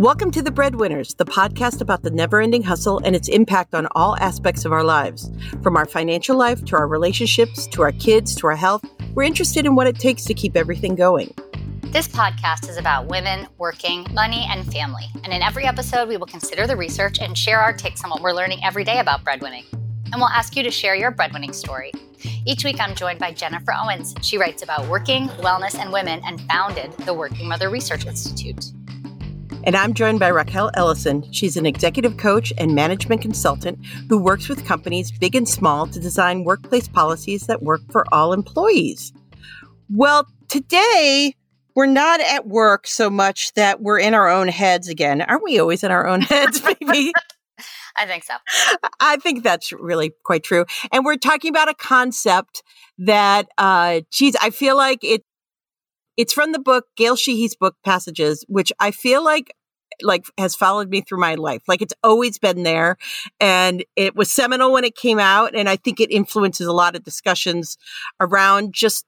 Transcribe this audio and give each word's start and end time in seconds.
Welcome 0.00 0.30
to 0.30 0.40
The 0.40 0.50
Breadwinners, 0.50 1.12
the 1.12 1.26
podcast 1.26 1.82
about 1.82 2.02
the 2.02 2.10
never 2.10 2.40
ending 2.40 2.62
hustle 2.62 3.02
and 3.04 3.14
its 3.14 3.28
impact 3.28 3.74
on 3.74 3.86
all 3.94 4.16
aspects 4.16 4.64
of 4.64 4.72
our 4.72 4.82
lives. 4.82 5.30
From 5.62 5.76
our 5.76 5.84
financial 5.84 6.38
life 6.38 6.64
to 6.64 6.76
our 6.76 6.88
relationships 6.88 7.66
to 7.66 7.82
our 7.82 7.92
kids 7.92 8.34
to 8.36 8.46
our 8.46 8.56
health, 8.56 8.82
we're 9.12 9.24
interested 9.24 9.66
in 9.66 9.74
what 9.74 9.86
it 9.86 9.96
takes 9.96 10.24
to 10.24 10.32
keep 10.32 10.56
everything 10.56 10.94
going. 10.94 11.34
This 11.82 12.08
podcast 12.08 12.66
is 12.70 12.78
about 12.78 13.08
women, 13.08 13.46
working, 13.58 14.06
money, 14.14 14.46
and 14.48 14.64
family. 14.72 15.04
And 15.22 15.34
in 15.34 15.42
every 15.42 15.66
episode, 15.66 16.08
we 16.08 16.16
will 16.16 16.26
consider 16.26 16.66
the 16.66 16.78
research 16.78 17.18
and 17.20 17.36
share 17.36 17.60
our 17.60 17.74
takes 17.74 18.02
on 18.02 18.08
what 18.08 18.22
we're 18.22 18.32
learning 18.32 18.64
every 18.64 18.84
day 18.84 19.00
about 19.00 19.22
breadwinning. 19.22 19.66
And 19.70 20.14
we'll 20.14 20.30
ask 20.30 20.56
you 20.56 20.62
to 20.62 20.70
share 20.70 20.94
your 20.94 21.12
breadwinning 21.12 21.54
story. 21.54 21.92
Each 22.46 22.64
week, 22.64 22.80
I'm 22.80 22.94
joined 22.94 23.18
by 23.18 23.32
Jennifer 23.32 23.74
Owens. 23.74 24.14
She 24.22 24.38
writes 24.38 24.62
about 24.62 24.88
working, 24.88 25.28
wellness, 25.40 25.74
and 25.78 25.92
women 25.92 26.22
and 26.24 26.40
founded 26.48 26.90
the 27.04 27.12
Working 27.12 27.46
Mother 27.46 27.68
Research 27.68 28.06
Institute. 28.06 28.72
And 29.64 29.76
I'm 29.76 29.92
joined 29.92 30.20
by 30.20 30.28
Rachael 30.28 30.70
Ellison. 30.74 31.30
She's 31.32 31.56
an 31.56 31.66
executive 31.66 32.16
coach 32.16 32.52
and 32.56 32.74
management 32.74 33.20
consultant 33.20 33.84
who 34.08 34.16
works 34.16 34.48
with 34.48 34.64
companies 34.64 35.12
big 35.12 35.34
and 35.34 35.46
small 35.46 35.86
to 35.88 36.00
design 36.00 36.44
workplace 36.44 36.88
policies 36.88 37.46
that 37.46 37.62
work 37.62 37.82
for 37.90 38.06
all 38.12 38.32
employees. 38.32 39.12
Well, 39.90 40.26
today 40.48 41.34
we're 41.74 41.86
not 41.86 42.20
at 42.20 42.46
work 42.46 42.86
so 42.86 43.10
much 43.10 43.52
that 43.54 43.82
we're 43.82 43.98
in 43.98 44.14
our 44.14 44.28
own 44.28 44.48
heads 44.48 44.88
again. 44.88 45.20
Aren't 45.20 45.44
we 45.44 45.58
always 45.58 45.84
in 45.84 45.90
our 45.90 46.06
own 46.06 46.22
heads, 46.22 46.60
baby? 46.80 47.12
I 47.96 48.06
think 48.06 48.24
so. 48.24 48.34
I 49.00 49.16
think 49.16 49.42
that's 49.42 49.72
really 49.72 50.12
quite 50.24 50.42
true. 50.42 50.64
And 50.90 51.04
we're 51.04 51.16
talking 51.16 51.50
about 51.50 51.68
a 51.68 51.74
concept 51.74 52.62
that, 52.98 53.48
uh, 53.58 54.00
geez, 54.10 54.36
I 54.40 54.50
feel 54.50 54.76
like 54.76 55.04
it 55.04 55.22
it's 56.20 56.34
from 56.34 56.52
the 56.52 56.58
book, 56.58 56.84
Gail 56.98 57.16
Sheehy's 57.16 57.56
book, 57.56 57.76
Passages, 57.82 58.44
which 58.46 58.70
I 58.78 58.90
feel 58.90 59.24
like 59.24 59.56
like 60.02 60.26
has 60.36 60.54
followed 60.54 60.90
me 60.90 61.00
through 61.00 61.18
my 61.18 61.34
life. 61.34 61.62
Like 61.66 61.80
it's 61.80 61.94
always 62.02 62.38
been 62.38 62.62
there. 62.62 62.98
And 63.40 63.84
it 63.96 64.14
was 64.14 64.30
seminal 64.30 64.70
when 64.70 64.84
it 64.84 64.94
came 64.94 65.18
out. 65.18 65.54
And 65.54 65.66
I 65.66 65.76
think 65.76 65.98
it 65.98 66.10
influences 66.10 66.66
a 66.66 66.74
lot 66.74 66.94
of 66.94 67.04
discussions 67.04 67.78
around 68.20 68.74
just 68.74 69.06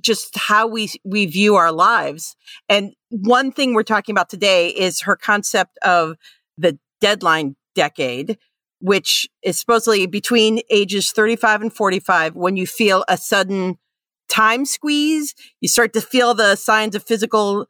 just 0.00 0.36
how 0.36 0.66
we 0.66 0.90
we 1.04 1.24
view 1.26 1.54
our 1.54 1.70
lives. 1.70 2.34
And 2.68 2.94
one 3.10 3.52
thing 3.52 3.72
we're 3.72 3.84
talking 3.84 4.12
about 4.12 4.28
today 4.28 4.70
is 4.70 5.02
her 5.02 5.14
concept 5.14 5.78
of 5.84 6.16
the 6.58 6.80
deadline 7.00 7.54
decade, 7.76 8.38
which 8.80 9.28
is 9.44 9.56
supposedly 9.56 10.06
between 10.06 10.62
ages 10.68 11.12
35 11.12 11.62
and 11.62 11.72
45 11.72 12.34
when 12.34 12.56
you 12.56 12.66
feel 12.66 13.04
a 13.06 13.16
sudden 13.16 13.78
time 14.30 14.64
squeeze. 14.64 15.34
You 15.60 15.68
start 15.68 15.92
to 15.94 16.00
feel 16.00 16.34
the 16.34 16.56
signs 16.56 16.94
of 16.94 17.02
physical 17.02 17.66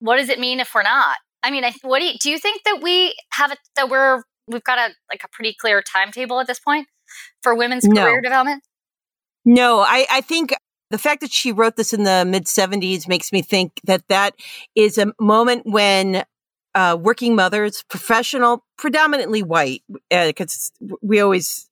what 0.00 0.16
does 0.16 0.28
it 0.28 0.38
mean 0.38 0.60
if 0.60 0.74
we're 0.74 0.82
not 0.82 1.16
i 1.42 1.50
mean 1.50 1.64
I, 1.64 1.72
what 1.82 2.00
do 2.00 2.06
you, 2.06 2.14
do 2.20 2.30
you 2.30 2.38
think 2.38 2.62
that 2.64 2.80
we 2.82 3.14
have 3.32 3.52
a, 3.52 3.56
that 3.76 3.88
we're 3.88 4.22
we've 4.46 4.64
got 4.64 4.78
a 4.78 4.94
like 5.10 5.22
a 5.24 5.28
pretty 5.32 5.54
clear 5.58 5.82
timetable 5.82 6.40
at 6.40 6.46
this 6.46 6.60
point 6.60 6.86
for 7.42 7.54
women's 7.54 7.84
no. 7.84 8.02
career 8.02 8.20
development 8.20 8.62
no 9.44 9.80
i 9.80 10.06
i 10.10 10.20
think 10.20 10.54
the 10.90 10.98
fact 10.98 11.20
that 11.20 11.32
she 11.32 11.50
wrote 11.50 11.76
this 11.76 11.92
in 11.92 12.04
the 12.04 12.24
mid 12.26 12.44
70s 12.44 13.08
makes 13.08 13.32
me 13.32 13.42
think 13.42 13.80
that 13.84 14.06
that 14.08 14.34
is 14.74 14.98
a 14.98 15.12
moment 15.18 15.62
when 15.66 16.24
uh, 16.76 16.96
working 17.00 17.34
mothers, 17.34 17.82
professional, 17.88 18.64
predominantly 18.78 19.42
white, 19.42 19.82
because 20.10 20.70
uh, 20.84 20.94
we 21.02 21.18
always, 21.18 21.68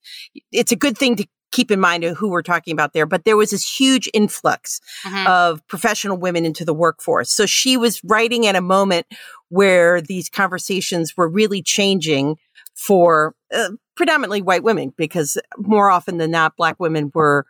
it's 0.51 0.73
a 0.73 0.75
good 0.75 0.97
thing 0.97 1.15
to 1.15 1.25
keep 1.51 1.71
in 1.71 1.79
mind 1.79 2.03
who 2.03 2.27
we're 2.27 2.41
talking 2.41 2.73
about 2.73 2.91
there, 2.91 3.05
but 3.05 3.23
there 3.23 3.37
was 3.37 3.51
this 3.51 3.79
huge 3.79 4.09
influx 4.13 4.81
uh-huh. 5.05 5.29
of 5.29 5.65
professional 5.67 6.17
women 6.17 6.43
into 6.43 6.65
the 6.65 6.73
workforce. 6.73 7.31
So 7.31 7.45
she 7.45 7.77
was 7.77 8.03
writing 8.03 8.45
at 8.45 8.55
a 8.55 8.61
moment 8.61 9.05
where 9.49 10.01
these 10.01 10.27
conversations 10.27 11.15
were 11.15 11.29
really 11.29 11.61
changing 11.61 12.37
for 12.73 13.35
uh, 13.53 13.69
predominantly 13.95 14.41
white 14.41 14.63
women, 14.63 14.91
because 14.97 15.37
more 15.57 15.89
often 15.89 16.17
than 16.17 16.31
not, 16.31 16.57
black 16.57 16.77
women 16.79 17.11
were 17.13 17.45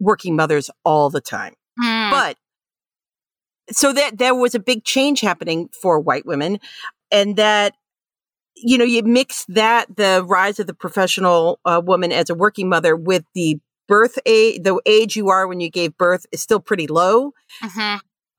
working 0.00 0.36
mothers 0.36 0.70
all 0.84 1.08
the 1.08 1.22
time. 1.22 1.54
Mm. 1.82 2.10
But 2.10 2.36
so 3.70 3.92
that 3.92 4.18
there 4.18 4.34
was 4.34 4.54
a 4.54 4.60
big 4.60 4.84
change 4.84 5.20
happening 5.22 5.70
for 5.80 5.98
white 5.98 6.26
women 6.26 6.58
and 7.10 7.36
that 7.36 7.74
you 8.56 8.78
know 8.78 8.84
you 8.84 9.02
mix 9.02 9.44
that 9.48 9.96
the 9.96 10.24
rise 10.26 10.58
of 10.58 10.66
the 10.66 10.74
professional 10.74 11.60
uh, 11.64 11.80
woman 11.84 12.12
as 12.12 12.30
a 12.30 12.34
working 12.34 12.68
mother 12.68 12.96
with 12.96 13.24
the 13.34 13.58
birth 13.88 14.18
age 14.26 14.62
the 14.62 14.80
age 14.86 15.16
you 15.16 15.28
are 15.28 15.46
when 15.46 15.60
you 15.60 15.70
gave 15.70 15.96
birth 15.96 16.26
is 16.32 16.40
still 16.40 16.60
pretty 16.60 16.86
low 16.86 17.32
mm-hmm. 17.62 17.96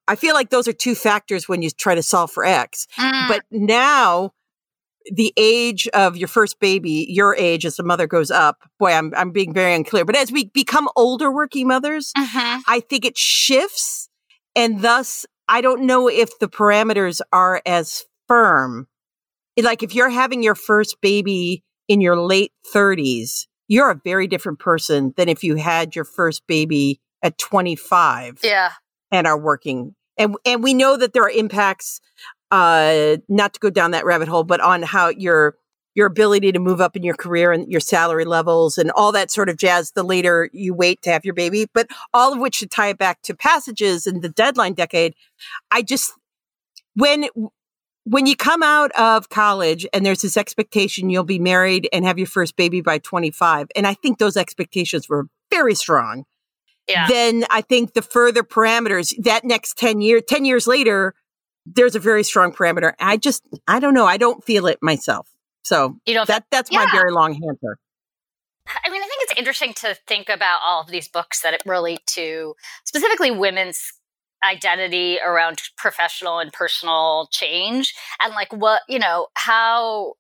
i 0.07 0.15
feel 0.15 0.33
like 0.33 0.49
those 0.49 0.67
are 0.67 0.73
two 0.73 0.95
factors 0.95 1.47
when 1.47 1.61
you 1.61 1.69
try 1.69 1.95
to 1.95 2.03
solve 2.03 2.31
for 2.31 2.43
x 2.43 2.87
mm. 2.97 3.27
but 3.27 3.43
now 3.51 4.31
the 5.13 5.33
age 5.37 5.87
of 5.89 6.17
your 6.17 6.27
first 6.27 6.59
baby 6.59 7.05
your 7.09 7.33
age 7.35 7.65
as 7.65 7.79
a 7.79 7.83
mother 7.83 8.07
goes 8.07 8.31
up 8.31 8.69
boy 8.79 8.91
i'm, 8.91 9.13
I'm 9.15 9.31
being 9.31 9.53
very 9.53 9.73
unclear 9.73 10.03
but 10.03 10.17
as 10.17 10.31
we 10.31 10.45
become 10.45 10.89
older 10.95 11.31
working 11.31 11.67
mothers 11.67 12.11
mm-hmm. 12.17 12.61
i 12.67 12.81
think 12.81 13.05
it 13.05 13.17
shifts 13.17 14.09
and 14.55 14.81
thus 14.81 15.25
i 15.47 15.61
don't 15.61 15.85
know 15.85 16.09
if 16.09 16.37
the 16.39 16.49
parameters 16.49 17.21
are 17.31 17.61
as 17.65 18.05
firm. 18.27 18.87
Like 19.61 19.83
if 19.83 19.95
you're 19.95 20.09
having 20.09 20.43
your 20.43 20.55
first 20.55 21.01
baby 21.01 21.63
in 21.87 22.01
your 22.01 22.19
late 22.19 22.51
30s, 22.73 23.47
you're 23.67 23.91
a 23.91 23.99
very 24.03 24.27
different 24.27 24.59
person 24.59 25.13
than 25.17 25.29
if 25.29 25.43
you 25.43 25.55
had 25.55 25.95
your 25.95 26.05
first 26.05 26.45
baby 26.47 26.99
at 27.23 27.37
25. 27.37 28.39
Yeah. 28.43 28.71
And 29.11 29.25
are 29.25 29.39
working. 29.39 29.95
And 30.17 30.35
and 30.45 30.63
we 30.63 30.73
know 30.73 30.97
that 30.97 31.13
there 31.13 31.23
are 31.23 31.29
impacts 31.29 32.01
uh 32.51 33.17
not 33.27 33.53
to 33.53 33.59
go 33.59 33.69
down 33.69 33.91
that 33.91 34.05
rabbit 34.05 34.27
hole, 34.27 34.43
but 34.43 34.59
on 34.59 34.83
how 34.83 35.09
your 35.09 35.55
your 35.97 36.05
ability 36.05 36.51
to 36.51 36.59
move 36.59 36.79
up 36.79 36.95
in 36.95 37.01
your 37.01 37.15
career 37.15 37.51
and 37.51 37.71
your 37.71 37.79
salary 37.79 38.23
levels 38.23 38.77
and 38.77 38.91
all 38.91 39.11
that 39.11 39.31
sort 39.31 39.49
of 39.49 39.57
jazz 39.57 39.93
the 39.93 40.03
later 40.03 40.47
you 40.53 40.71
wait 40.71 41.01
to 41.01 41.09
have 41.09 41.25
your 41.25 41.33
baby, 41.33 41.65
but 41.73 41.87
all 42.13 42.31
of 42.31 42.39
which 42.39 42.53
should 42.53 42.69
tie 42.69 42.89
it 42.89 42.99
back 42.99 43.23
to 43.23 43.33
passages 43.33 44.05
and 44.05 44.21
the 44.21 44.29
deadline 44.29 44.73
decade. 44.73 45.15
I 45.71 45.81
just, 45.81 46.13
when, 46.93 47.25
when 48.09 48.25
you 48.25 48.35
come 48.35 48.63
out 48.63 48.91
of 48.97 49.29
college 49.29 49.85
and 49.91 50.05
there's 50.05 50.21
this 50.21 50.37
expectation 50.37 51.09
you'll 51.09 51.23
be 51.25 51.39
married 51.39 51.89
and 51.91 52.05
have 52.05 52.17
your 52.17 52.27
first 52.27 52.55
baby 52.55 52.79
by 52.79 52.99
25, 52.99 53.67
and 53.75 53.85
I 53.85 53.93
think 53.93 54.17
those 54.17 54.37
expectations 54.37 55.09
were 55.09 55.27
very 55.51 55.75
strong. 55.75 56.23
Yeah. 56.87 57.07
Then 57.09 57.43
I 57.49 57.61
think 57.61 57.93
the 57.93 58.01
further 58.01 58.43
parameters 58.43 59.13
that 59.23 59.43
next 59.43 59.77
10 59.77 59.99
years, 59.99 60.23
10 60.27 60.45
years 60.45 60.67
later, 60.67 61.15
there's 61.65 61.95
a 61.95 61.99
very 61.99 62.23
strong 62.23 62.53
parameter. 62.53 62.93
I 62.97 63.17
just, 63.17 63.43
I 63.67 63.81
don't 63.81 63.93
know. 63.93 64.05
I 64.05 64.15
don't 64.15 64.41
feel 64.41 64.67
it 64.67 64.79
myself. 64.81 65.27
So 65.63 65.97
you 66.05 66.13
know 66.13 66.23
that 66.23 66.45
that's 66.49 66.71
yeah. 66.71 66.85
my 66.85 66.91
very 66.91 67.11
long 67.11 67.31
answer. 67.33 67.77
I 68.85 68.89
mean, 68.89 69.01
I 69.01 69.05
think 69.05 69.23
it's 69.23 69.37
interesting 69.37 69.73
to 69.75 69.97
think 70.07 70.29
about 70.29 70.59
all 70.65 70.81
of 70.81 70.87
these 70.87 71.09
books 71.09 71.41
that 71.41 71.61
relate 71.65 72.05
to 72.07 72.55
specifically 72.85 73.31
women's 73.31 73.93
identity 74.43 75.19
around 75.25 75.61
professional 75.77 76.39
and 76.39 76.51
personal 76.53 77.27
change 77.31 77.93
and 78.21 78.33
like 78.33 78.51
what, 78.53 78.81
you 78.87 78.99
know, 78.99 79.27
how 79.35 80.13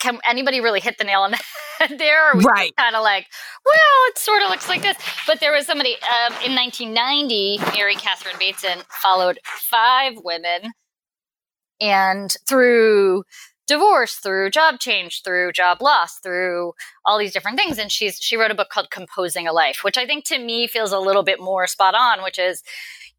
can 0.00 0.18
anybody 0.26 0.60
really 0.60 0.80
hit 0.80 0.98
the 0.98 1.04
nail 1.04 1.20
on 1.20 1.30
the 1.32 1.38
head 1.78 1.98
there? 1.98 2.32
right. 2.34 2.74
Kind 2.76 2.96
of 2.96 3.02
like, 3.02 3.26
well, 3.64 4.08
it 4.08 4.18
sort 4.18 4.42
of 4.42 4.48
looks 4.48 4.68
like 4.68 4.82
this. 4.82 4.96
But 5.26 5.40
there 5.40 5.52
was 5.52 5.66
somebody 5.66 5.94
um, 5.94 6.32
in 6.44 6.54
1990, 6.54 7.58
Mary 7.76 7.94
Catherine 7.94 8.36
Bateson 8.38 8.80
followed 8.90 9.38
five 9.44 10.14
women 10.24 10.72
and 11.80 12.34
through 12.48 13.24
divorce 13.66 14.16
through 14.16 14.50
job 14.50 14.80
change 14.80 15.22
through 15.22 15.52
job 15.52 15.80
loss 15.80 16.18
through 16.18 16.72
all 17.06 17.16
these 17.16 17.32
different 17.32 17.56
things 17.56 17.78
and 17.78 17.92
she's 17.92 18.18
she 18.20 18.36
wrote 18.36 18.50
a 18.50 18.54
book 18.54 18.68
called 18.68 18.90
composing 18.90 19.46
a 19.46 19.52
life 19.52 19.82
which 19.84 19.96
i 19.96 20.04
think 20.04 20.24
to 20.24 20.40
me 20.40 20.66
feels 20.66 20.90
a 20.90 20.98
little 20.98 21.22
bit 21.22 21.38
more 21.38 21.68
spot 21.68 21.94
on 21.94 22.20
which 22.24 22.36
is 22.36 22.64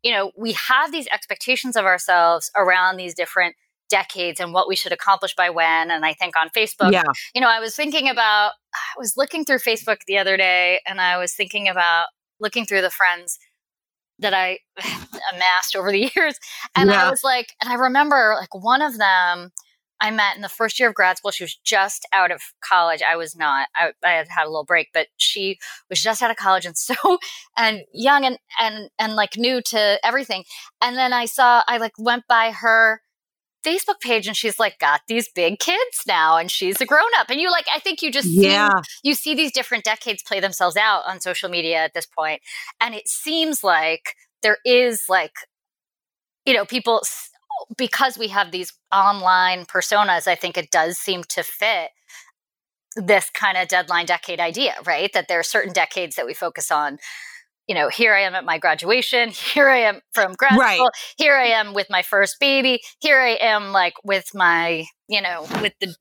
you 0.03 0.11
know 0.11 0.31
we 0.37 0.53
have 0.53 0.91
these 0.91 1.07
expectations 1.07 1.75
of 1.75 1.85
ourselves 1.85 2.51
around 2.57 2.97
these 2.97 3.13
different 3.13 3.55
decades 3.89 4.39
and 4.39 4.53
what 4.53 4.69
we 4.69 4.75
should 4.75 4.93
accomplish 4.93 5.35
by 5.35 5.49
when 5.49 5.91
and 5.91 6.05
i 6.05 6.13
think 6.13 6.35
on 6.37 6.49
facebook 6.49 6.91
yeah. 6.91 7.03
you 7.35 7.41
know 7.41 7.49
i 7.49 7.59
was 7.59 7.75
thinking 7.75 8.07
about 8.07 8.51
i 8.73 8.97
was 8.97 9.15
looking 9.17 9.43
through 9.43 9.57
facebook 9.57 9.97
the 10.07 10.17
other 10.17 10.37
day 10.37 10.79
and 10.87 11.01
i 11.01 11.17
was 11.17 11.33
thinking 11.33 11.67
about 11.67 12.07
looking 12.39 12.65
through 12.65 12.81
the 12.81 12.89
friends 12.89 13.37
that 14.21 14.33
I 14.33 14.59
amassed 15.33 15.75
over 15.75 15.91
the 15.91 16.11
years. 16.15 16.39
And 16.75 16.89
yeah. 16.89 17.07
I 17.07 17.09
was 17.09 17.23
like, 17.23 17.53
and 17.61 17.71
I 17.71 17.75
remember 17.75 18.35
like 18.39 18.53
one 18.53 18.81
of 18.81 18.97
them 18.97 19.51
I 20.01 20.09
met 20.09 20.35
in 20.35 20.41
the 20.41 20.49
first 20.49 20.79
year 20.79 20.89
of 20.89 20.95
grad 20.95 21.17
school. 21.17 21.31
She 21.31 21.43
was 21.43 21.55
just 21.63 22.07
out 22.11 22.31
of 22.31 22.41
college. 22.67 23.01
I 23.09 23.15
was 23.15 23.35
not. 23.35 23.67
I, 23.75 23.91
I 24.03 24.11
had 24.11 24.27
had 24.27 24.45
a 24.45 24.49
little 24.49 24.65
break, 24.65 24.89
but 24.93 25.07
she 25.17 25.59
was 25.89 26.01
just 26.01 26.23
out 26.23 26.31
of 26.31 26.37
college 26.37 26.65
and 26.65 26.75
so 26.77 26.95
and 27.55 27.83
young 27.93 28.25
and 28.25 28.37
and 28.59 28.89
and 28.99 29.15
like 29.15 29.37
new 29.37 29.61
to 29.61 29.99
everything. 30.03 30.43
And 30.81 30.97
then 30.97 31.13
I 31.13 31.25
saw 31.25 31.63
I 31.67 31.77
like 31.77 31.93
went 31.97 32.23
by 32.27 32.51
her 32.51 33.01
Facebook 33.63 33.99
page 34.01 34.25
and 34.25 34.35
she's 34.35 34.57
like 34.57 34.79
got 34.79 35.01
these 35.07 35.29
big 35.29 35.59
kids 35.59 36.01
now 36.07 36.37
and 36.37 36.49
she's 36.49 36.81
a 36.81 36.85
grown 36.85 37.11
up. 37.17 37.29
And 37.29 37.39
you 37.39 37.51
like 37.51 37.67
I 37.73 37.79
think 37.79 38.01
you 38.01 38.11
just 38.11 38.27
yeah. 38.29 38.69
see, 38.69 39.09
you 39.09 39.13
see 39.13 39.35
these 39.35 39.51
different 39.51 39.83
decades 39.83 40.23
play 40.23 40.39
themselves 40.39 40.75
out 40.75 41.03
on 41.07 41.21
social 41.21 41.47
media 41.47 41.77
at 41.77 41.93
this. 41.93 42.07
And 42.79 42.95
it 42.95 43.07
seems 43.07 43.63
like 43.63 44.15
there 44.41 44.57
is 44.65 45.03
like 45.07 45.33
you 46.45 46.55
know 46.55 46.65
people 46.65 47.03
because 47.77 48.17
we 48.17 48.29
have 48.29 48.51
these 48.51 48.73
online 48.93 49.65
personas, 49.65 50.27
I 50.27 50.35
think 50.35 50.57
it 50.57 50.71
does 50.71 50.97
seem 50.97 51.23
to 51.29 51.43
fit 51.43 51.91
this 52.95 53.29
kind 53.29 53.57
of 53.57 53.67
deadline 53.67 54.05
decade 54.05 54.39
idea, 54.39 54.75
right? 54.85 55.11
That 55.13 55.27
there 55.27 55.39
are 55.39 55.43
certain 55.43 55.73
decades 55.73 56.15
that 56.15 56.25
we 56.25 56.33
focus 56.33 56.71
on. 56.71 56.97
You 57.67 57.75
know, 57.75 57.89
here 57.89 58.13
I 58.13 58.21
am 58.21 58.35
at 58.35 58.43
my 58.43 58.57
graduation. 58.57 59.29
Here 59.53 59.69
I 59.69 59.77
am 59.77 60.01
from 60.13 60.33
grad 60.33 60.57
right. 60.57 60.75
school. 60.75 60.89
Here 61.17 61.37
I 61.37 61.45
am 61.45 61.73
with 61.73 61.87
my 61.89 62.01
first 62.01 62.37
baby. 62.39 62.81
Here 62.99 63.19
I 63.19 63.37
am, 63.39 63.71
like 63.71 63.93
with 64.03 64.31
my, 64.33 64.85
you 65.07 65.21
know, 65.21 65.47
with 65.61 65.73
the 65.79 65.95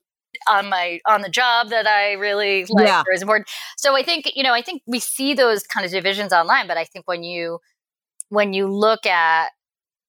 on 0.49 0.69
my 0.69 0.99
on 1.07 1.21
the 1.21 1.29
job 1.29 1.69
that 1.69 1.87
I 1.87 2.13
really 2.13 2.65
like 2.69 2.87
yeah. 2.87 3.01
or 3.01 3.13
is 3.13 3.21
important. 3.21 3.47
So 3.77 3.95
I 3.95 4.03
think 4.03 4.31
you 4.35 4.43
know 4.43 4.53
I 4.53 4.61
think 4.61 4.81
we 4.87 4.99
see 4.99 5.33
those 5.33 5.63
kind 5.63 5.85
of 5.85 5.91
divisions 5.91 6.33
online, 6.33 6.67
but 6.67 6.77
I 6.77 6.83
think 6.83 7.07
when 7.07 7.23
you 7.23 7.59
when 8.29 8.53
you 8.53 8.67
look 8.67 9.05
at 9.05 9.51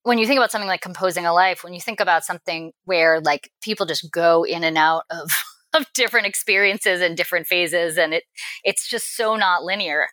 when 0.05 0.19
you 0.19 0.27
think 0.27 0.39
about 0.39 0.51
something 0.51 0.69
like 0.69 0.81
composing 0.81 1.27
a 1.27 1.33
life, 1.33 1.63
when 1.63 1.75
you 1.75 1.81
think 1.81 2.01
about 2.01 2.25
something 2.25 2.73
where 2.85 3.21
like 3.21 3.51
people 3.63 3.87
just 3.87 4.11
go 4.11 4.45
in 4.45 4.65
and 4.65 4.77
out 4.77 5.05
of 5.11 5.31
of 5.75 5.87
different 5.95 6.27
experiences 6.27 7.01
and 7.01 7.17
different 7.17 7.47
phases 7.47 7.97
and 7.97 8.13
it 8.13 8.25
it's 8.63 8.89
just 8.89 9.17
so 9.17 9.37
not 9.37 9.63
linear. 9.63 10.07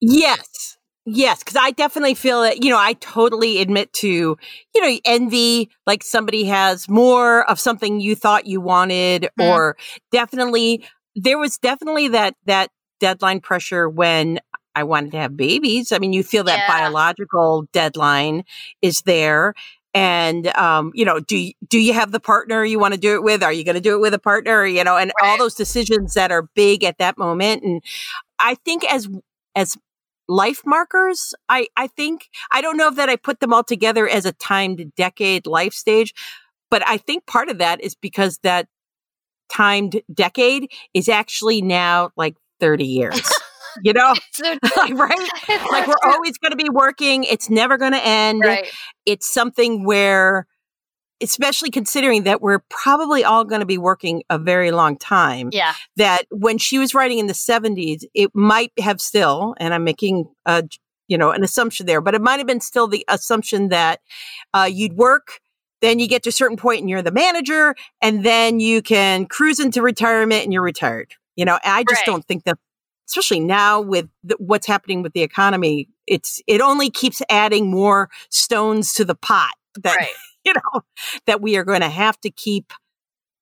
Yes. 0.00 0.76
Yes, 1.06 1.40
because 1.40 1.56
I 1.58 1.70
definitely 1.70 2.14
feel 2.14 2.42
that, 2.42 2.62
you 2.62 2.70
know, 2.70 2.78
I 2.78 2.92
totally 2.92 3.60
admit 3.60 3.92
to, 3.94 4.06
you 4.74 4.80
know, 4.80 4.98
envy 5.04 5.70
like 5.86 6.04
somebody 6.04 6.44
has 6.44 6.88
more 6.88 7.48
of 7.50 7.58
something 7.58 8.00
you 8.00 8.14
thought 8.14 8.46
you 8.46 8.60
wanted, 8.60 9.28
mm. 9.38 9.48
or 9.48 9.76
definitely 10.12 10.84
there 11.16 11.38
was 11.38 11.56
definitely 11.58 12.08
that 12.08 12.34
that 12.44 12.70
deadline 13.00 13.40
pressure 13.40 13.88
when 13.88 14.38
I 14.74 14.84
wanted 14.84 15.12
to 15.12 15.18
have 15.18 15.36
babies. 15.36 15.92
I 15.92 15.98
mean, 15.98 16.12
you 16.12 16.22
feel 16.22 16.44
that 16.44 16.58
yeah. 16.58 16.68
biological 16.68 17.66
deadline 17.72 18.44
is 18.82 19.02
there. 19.02 19.54
And, 19.92 20.46
um, 20.56 20.92
you 20.94 21.04
know, 21.04 21.18
do, 21.18 21.36
you, 21.36 21.52
do 21.68 21.78
you 21.78 21.92
have 21.94 22.12
the 22.12 22.20
partner 22.20 22.64
you 22.64 22.78
want 22.78 22.94
to 22.94 23.00
do 23.00 23.14
it 23.14 23.22
with? 23.24 23.42
Are 23.42 23.52
you 23.52 23.64
going 23.64 23.74
to 23.74 23.80
do 23.80 23.94
it 23.94 24.00
with 24.00 24.14
a 24.14 24.20
partner? 24.20 24.64
You 24.64 24.84
know, 24.84 24.96
and 24.96 25.10
right. 25.20 25.30
all 25.30 25.38
those 25.38 25.54
decisions 25.54 26.14
that 26.14 26.30
are 26.30 26.42
big 26.54 26.84
at 26.84 26.98
that 26.98 27.18
moment. 27.18 27.64
And 27.64 27.82
I 28.38 28.54
think 28.54 28.84
as, 28.84 29.08
as 29.56 29.76
life 30.28 30.62
markers, 30.64 31.34
I, 31.48 31.66
I 31.76 31.88
think, 31.88 32.28
I 32.52 32.60
don't 32.60 32.76
know 32.76 32.88
if 32.88 32.96
that 32.96 33.08
I 33.08 33.16
put 33.16 33.40
them 33.40 33.52
all 33.52 33.64
together 33.64 34.08
as 34.08 34.24
a 34.24 34.32
timed 34.32 34.92
decade 34.94 35.46
life 35.46 35.74
stage, 35.74 36.14
but 36.70 36.86
I 36.86 36.96
think 36.96 37.26
part 37.26 37.48
of 37.48 37.58
that 37.58 37.80
is 37.80 37.96
because 37.96 38.38
that 38.44 38.68
timed 39.50 40.00
decade 40.14 40.70
is 40.94 41.08
actually 41.08 41.60
now 41.60 42.10
like 42.16 42.36
30 42.60 42.84
years. 42.86 43.28
You 43.82 43.92
know, 43.92 44.14
like, 44.76 44.94
right? 44.94 45.28
like 45.70 45.86
we're 45.86 45.94
always 46.04 46.38
going 46.38 46.52
to 46.52 46.56
be 46.56 46.68
working. 46.70 47.24
It's 47.24 47.50
never 47.50 47.76
going 47.76 47.92
to 47.92 48.04
end. 48.04 48.42
Right. 48.44 48.70
It's 49.06 49.32
something 49.32 49.84
where, 49.84 50.46
especially 51.22 51.70
considering 51.70 52.24
that 52.24 52.40
we're 52.40 52.60
probably 52.70 53.24
all 53.24 53.44
going 53.44 53.60
to 53.60 53.66
be 53.66 53.78
working 53.78 54.22
a 54.30 54.38
very 54.38 54.70
long 54.70 54.96
time. 54.96 55.50
Yeah. 55.52 55.74
That 55.96 56.22
when 56.30 56.58
she 56.58 56.78
was 56.78 56.94
writing 56.94 57.18
in 57.18 57.26
the 57.26 57.34
70s, 57.34 58.04
it 58.14 58.30
might 58.34 58.72
have 58.78 59.00
still, 59.00 59.54
and 59.58 59.74
I'm 59.74 59.84
making 59.84 60.26
a, 60.46 60.64
you 61.08 61.18
know, 61.18 61.30
an 61.30 61.44
assumption 61.44 61.86
there, 61.86 62.00
but 62.00 62.14
it 62.14 62.22
might 62.22 62.38
have 62.38 62.46
been 62.46 62.60
still 62.60 62.86
the 62.86 63.04
assumption 63.08 63.68
that 63.68 64.00
uh, 64.54 64.68
you'd 64.70 64.94
work 64.94 65.40
then 65.80 65.98
you 65.98 66.06
get 66.06 66.22
to 66.24 66.28
a 66.28 66.32
certain 66.32 66.56
point 66.56 66.80
and 66.80 66.90
you're 66.90 67.02
the 67.02 67.10
manager 67.10 67.74
and 68.02 68.24
then 68.24 68.60
you 68.60 68.82
can 68.82 69.26
cruise 69.26 69.58
into 69.58 69.82
retirement 69.82 70.44
and 70.44 70.52
you're 70.52 70.62
retired 70.62 71.14
you 71.36 71.44
know 71.44 71.58
i 71.64 71.82
just 71.84 72.00
right. 72.00 72.06
don't 72.06 72.26
think 72.26 72.44
that 72.44 72.58
especially 73.10 73.40
now 73.40 73.80
with 73.80 74.08
the, 74.22 74.36
what's 74.38 74.66
happening 74.66 75.02
with 75.02 75.12
the 75.12 75.22
economy, 75.22 75.88
it's 76.06 76.40
it 76.46 76.60
only 76.60 76.90
keeps 76.90 77.20
adding 77.28 77.70
more 77.70 78.08
stones 78.30 78.92
to 78.94 79.04
the 79.04 79.16
pot 79.16 79.52
that 79.82 79.96
right. 79.96 80.08
you 80.44 80.54
know 80.54 80.82
that 81.26 81.42
we 81.42 81.56
are 81.56 81.64
going 81.64 81.80
to 81.80 81.88
have 81.88 82.18
to 82.20 82.30
keep 82.30 82.72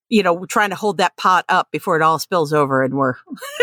you 0.08 0.22
know 0.22 0.46
trying 0.46 0.70
to 0.70 0.76
hold 0.76 0.98
that 0.98 1.16
pot 1.16 1.44
up 1.48 1.68
before 1.70 1.96
it 1.96 2.02
all 2.02 2.18
spills 2.18 2.52
over 2.52 2.82
and 2.82 2.94
we're 2.94 3.14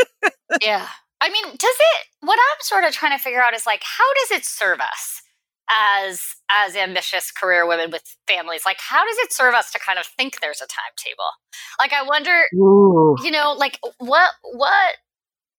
yeah 0.62 0.88
i 1.22 1.30
mean 1.30 1.44
does 1.44 1.58
it 1.62 2.08
what 2.22 2.40
i'm 2.40 2.62
sort 2.62 2.84
of 2.84 2.94
trying 2.94 3.18
to 3.18 3.22
figure 3.22 3.42
out 3.42 3.54
is 3.54 3.66
like 3.66 3.82
how 3.84 4.06
does 4.22 4.38
it 4.38 4.46
serve 4.46 4.80
us 4.80 5.22
as 5.70 6.22
as 6.50 6.76
ambitious 6.76 7.32
career 7.32 7.68
women 7.68 7.90
with 7.92 8.16
families 8.28 8.62
like 8.66 8.78
how 8.80 9.04
does 9.04 9.18
it 9.18 9.34
serve 9.34 9.54
us 9.54 9.72
to 9.72 9.80
kind 9.80 9.98
of 9.98 10.06
think 10.06 10.40
there's 10.40 10.62
a 10.62 10.68
timetable 10.68 11.32
like 11.80 11.92
i 11.92 12.04
wonder 12.04 12.44
Ooh. 12.56 13.16
you 13.24 13.32
know 13.32 13.56
like 13.58 13.80
what 13.98 14.32
what 14.44 14.96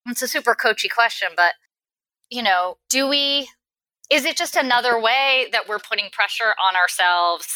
it's 0.07 0.23
a 0.23 0.29
super 0.29 0.55
coachy 0.55 0.89
question, 0.89 1.29
but 1.37 1.53
you 2.31 2.43
know, 2.43 2.77
do 2.89 3.09
we 3.09 3.49
is 4.11 4.25
it 4.25 4.37
just 4.37 4.57
another 4.57 5.01
way 5.01 5.47
that 5.53 5.69
we're 5.69 5.79
putting 5.79 6.09
pressure 6.13 6.55
on 6.65 6.77
ourselves? 6.77 7.49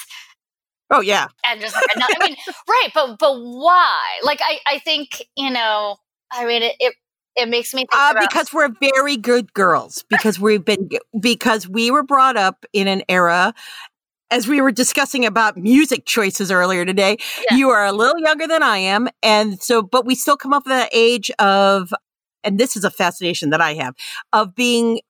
Oh 0.90 1.00
yeah. 1.00 1.28
And 1.44 1.60
just 1.60 1.76
like 1.76 1.84
another, 1.94 2.14
I 2.20 2.28
mean, 2.28 2.36
right, 2.68 2.88
but 2.94 3.18
but 3.18 3.34
why? 3.40 4.18
Like 4.24 4.40
I 4.42 4.58
I 4.66 4.78
think, 4.78 5.22
you 5.36 5.50
know, 5.50 5.96
I 6.32 6.44
mean 6.44 6.62
it, 6.62 6.76
it 6.80 6.94
it 7.36 7.48
makes 7.48 7.72
me 7.72 7.86
uh, 7.92 8.14
because 8.20 8.52
we're 8.52 8.70
very 8.80 9.16
good 9.16 9.52
girls 9.54 10.04
because 10.08 10.38
we've 10.40 10.64
been 10.64 10.90
because 11.20 11.68
we 11.68 11.90
were 11.90 12.02
brought 12.02 12.36
up 12.36 12.64
in 12.72 12.88
an 12.88 13.02
era 13.08 13.54
as 14.32 14.46
we 14.46 14.60
were 14.60 14.72
discussing 14.72 15.24
about 15.24 15.56
music 15.56 16.06
choices 16.06 16.50
earlier 16.50 16.84
today 16.84 17.16
yeah. 17.50 17.56
you 17.56 17.70
are 17.70 17.86
a 17.86 17.92
little 17.92 18.18
younger 18.18 18.46
than 18.46 18.62
i 18.62 18.76
am 18.76 19.08
and 19.22 19.62
so 19.62 19.80
but 19.80 20.04
we 20.04 20.14
still 20.14 20.36
come 20.36 20.52
up 20.52 20.64
with 20.64 20.72
that 20.72 20.90
age 20.92 21.30
of 21.38 21.92
and 22.44 22.58
this 22.58 22.76
is 22.76 22.84
a 22.84 22.90
fascination 22.90 23.50
that 23.50 23.60
I 23.60 23.74
have 23.74 23.94
of 24.32 24.54
being 24.54 25.00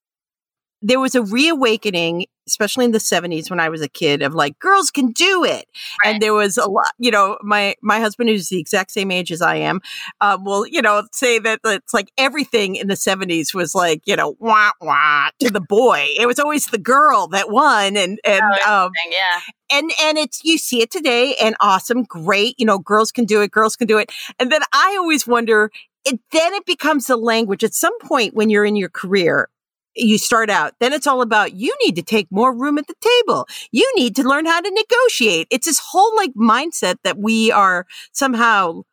there 0.81 0.99
was 0.99 1.13
a 1.13 1.21
reawakening 1.21 2.25
especially 2.47 2.85
in 2.85 2.91
the 2.91 2.97
70s 2.97 3.49
when 3.49 3.59
I 3.59 3.69
was 3.69 3.81
a 3.81 3.87
kid 3.87 4.21
of 4.21 4.33
like 4.33 4.59
girls 4.59 4.91
can 4.91 5.11
do 5.11 5.43
it. 5.43 5.67
Right. 6.03 6.13
And 6.13 6.21
there 6.21 6.33
was 6.33 6.57
a 6.57 6.69
lot, 6.69 6.91
you 6.97 7.11
know, 7.11 7.37
my 7.41 7.75
my 7.81 7.99
husband 7.99 8.29
who's 8.29 8.49
the 8.49 8.59
exact 8.59 8.91
same 8.91 9.11
age 9.11 9.31
as 9.31 9.41
I 9.41 9.55
am, 9.55 9.79
um, 10.19 10.43
will, 10.43 10.67
you 10.67 10.81
know, 10.81 11.03
say 11.11 11.39
that 11.39 11.59
it's 11.63 11.93
like 11.93 12.11
everything 12.17 12.75
in 12.75 12.87
the 12.87 12.95
70s 12.95 13.53
was 13.53 13.75
like, 13.75 14.01
you 14.05 14.15
know, 14.15 14.35
wah 14.39 14.71
wah 14.81 15.29
to 15.39 15.49
the 15.49 15.61
boy. 15.61 16.07
It 16.19 16.27
was 16.27 16.39
always 16.39 16.67
the 16.67 16.77
girl 16.77 17.27
that 17.27 17.49
won 17.49 17.95
and 17.95 18.19
and 18.23 18.41
oh, 18.65 18.85
um, 18.85 18.91
yeah. 19.09 19.39
And 19.71 19.91
and 20.01 20.17
it's 20.17 20.41
you 20.43 20.57
see 20.57 20.81
it 20.81 20.91
today 20.91 21.35
and 21.41 21.55
awesome, 21.61 22.03
great, 22.03 22.55
you 22.57 22.65
know, 22.65 22.79
girls 22.79 23.11
can 23.11 23.25
do 23.25 23.41
it, 23.41 23.51
girls 23.51 23.75
can 23.75 23.87
do 23.87 23.97
it. 23.97 24.11
And 24.39 24.51
then 24.51 24.61
I 24.73 24.97
always 24.99 25.25
wonder 25.25 25.71
it, 26.05 26.19
then 26.31 26.53
it 26.53 26.65
becomes 26.65 27.09
a 27.09 27.15
language 27.15 27.63
at 27.63 27.73
some 27.73 27.97
point 27.99 28.33
when 28.33 28.49
you're 28.49 28.65
in 28.65 28.75
your 28.75 28.89
career 28.89 29.49
you 29.95 30.17
start 30.17 30.49
out. 30.49 30.73
Then 30.79 30.93
it's 30.93 31.07
all 31.07 31.21
about 31.21 31.53
you 31.53 31.75
need 31.83 31.95
to 31.95 32.01
take 32.01 32.27
more 32.31 32.55
room 32.55 32.77
at 32.77 32.87
the 32.87 32.95
table. 33.01 33.47
You 33.71 33.91
need 33.95 34.15
to 34.15 34.23
learn 34.23 34.45
how 34.45 34.61
to 34.61 34.69
negotiate. 34.69 35.47
It's 35.49 35.65
this 35.65 35.79
whole 35.79 36.15
like 36.15 36.33
mindset 36.33 36.95
that 37.03 37.17
we 37.17 37.51
are 37.51 37.85
somehow 38.11 38.83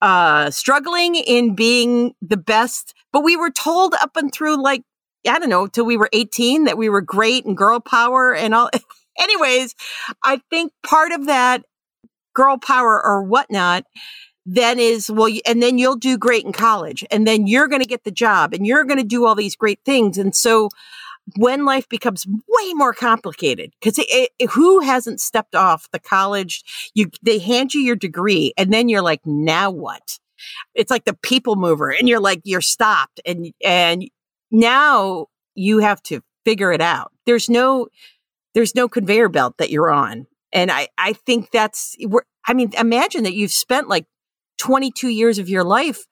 uh 0.00 0.50
struggling 0.50 1.14
in 1.14 1.54
being 1.54 2.14
the 2.20 2.36
best, 2.36 2.94
but 3.12 3.22
we 3.22 3.36
were 3.36 3.50
told 3.50 3.94
up 3.94 4.16
and 4.16 4.32
through 4.32 4.62
like 4.62 4.82
I 5.28 5.38
don't 5.38 5.50
know, 5.50 5.68
till 5.68 5.84
we 5.84 5.96
were 5.96 6.10
18 6.12 6.64
that 6.64 6.76
we 6.76 6.88
were 6.88 7.00
great 7.00 7.44
and 7.44 7.56
girl 7.56 7.78
power 7.78 8.34
and 8.34 8.54
all 8.54 8.70
anyways, 9.18 9.74
I 10.24 10.40
think 10.50 10.72
part 10.84 11.12
of 11.12 11.26
that 11.26 11.64
girl 12.34 12.58
power 12.58 13.00
or 13.04 13.22
whatnot 13.22 13.84
then 14.44 14.78
is 14.78 15.10
well 15.10 15.32
and 15.46 15.62
then 15.62 15.78
you'll 15.78 15.96
do 15.96 16.18
great 16.18 16.44
in 16.44 16.52
college 16.52 17.04
and 17.10 17.26
then 17.26 17.46
you're 17.46 17.68
going 17.68 17.82
to 17.82 17.88
get 17.88 18.04
the 18.04 18.10
job 18.10 18.52
and 18.52 18.66
you're 18.66 18.84
going 18.84 18.98
to 18.98 19.04
do 19.04 19.24
all 19.24 19.34
these 19.34 19.56
great 19.56 19.80
things 19.84 20.18
and 20.18 20.34
so 20.34 20.68
when 21.36 21.64
life 21.64 21.88
becomes 21.88 22.26
way 22.26 22.74
more 22.74 22.92
complicated 22.92 23.72
because 23.80 24.04
who 24.50 24.80
hasn't 24.80 25.20
stepped 25.20 25.54
off 25.54 25.88
the 25.92 26.00
college? 26.00 26.90
You 26.94 27.10
they 27.22 27.38
hand 27.38 27.74
you 27.74 27.80
your 27.80 27.96
degree 27.96 28.52
and 28.56 28.72
then 28.72 28.88
you're 28.88 29.02
like 29.02 29.24
now 29.24 29.70
what? 29.70 30.18
It's 30.74 30.90
like 30.90 31.04
the 31.04 31.14
people 31.14 31.54
mover 31.56 31.90
and 31.90 32.08
you're 32.08 32.20
like 32.20 32.40
you're 32.44 32.60
stopped 32.60 33.20
and 33.24 33.52
and 33.64 34.10
now 34.50 35.26
you 35.54 35.78
have 35.78 36.02
to 36.04 36.22
figure 36.44 36.72
it 36.72 36.80
out. 36.80 37.12
There's 37.24 37.48
no 37.48 37.86
there's 38.54 38.74
no 38.74 38.88
conveyor 38.88 39.28
belt 39.28 39.58
that 39.58 39.70
you're 39.70 39.90
on 39.90 40.26
and 40.52 40.70
i 40.70 40.88
i 40.98 41.14
think 41.14 41.50
that's 41.50 41.96
I 42.44 42.54
mean, 42.54 42.72
imagine 42.78 43.24
that 43.24 43.34
you've 43.34 43.52
spent 43.52 43.88
like 43.88 44.06
22 44.58 45.08
years 45.08 45.38
of 45.38 45.48
your 45.48 45.64
life 45.64 46.04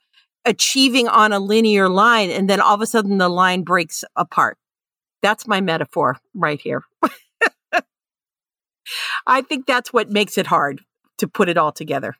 achieving 0.45 1.07
on 1.09 1.33
a 1.33 1.39
linear 1.39 1.89
line 1.89 2.31
and 2.31 2.49
then 2.49 2.61
all 2.61 2.75
of 2.75 2.81
a 2.81 2.87
sudden 2.87 3.19
the 3.19 3.29
line 3.29 3.63
breaks 3.63 4.05
apart. 4.17 4.57
That's 5.23 5.47
my 5.47 5.61
metaphor 5.61 6.19
right 6.35 6.61
here. 6.61 6.83
I 9.27 9.43
think 9.43 9.67
that's 9.67 9.93
what 9.93 10.11
makes 10.11 10.39
it 10.39 10.47
hard 10.47 10.81
to 11.19 11.29
put 11.29 11.49
it 11.49 11.59
all 11.59 11.73
together. 11.73 12.17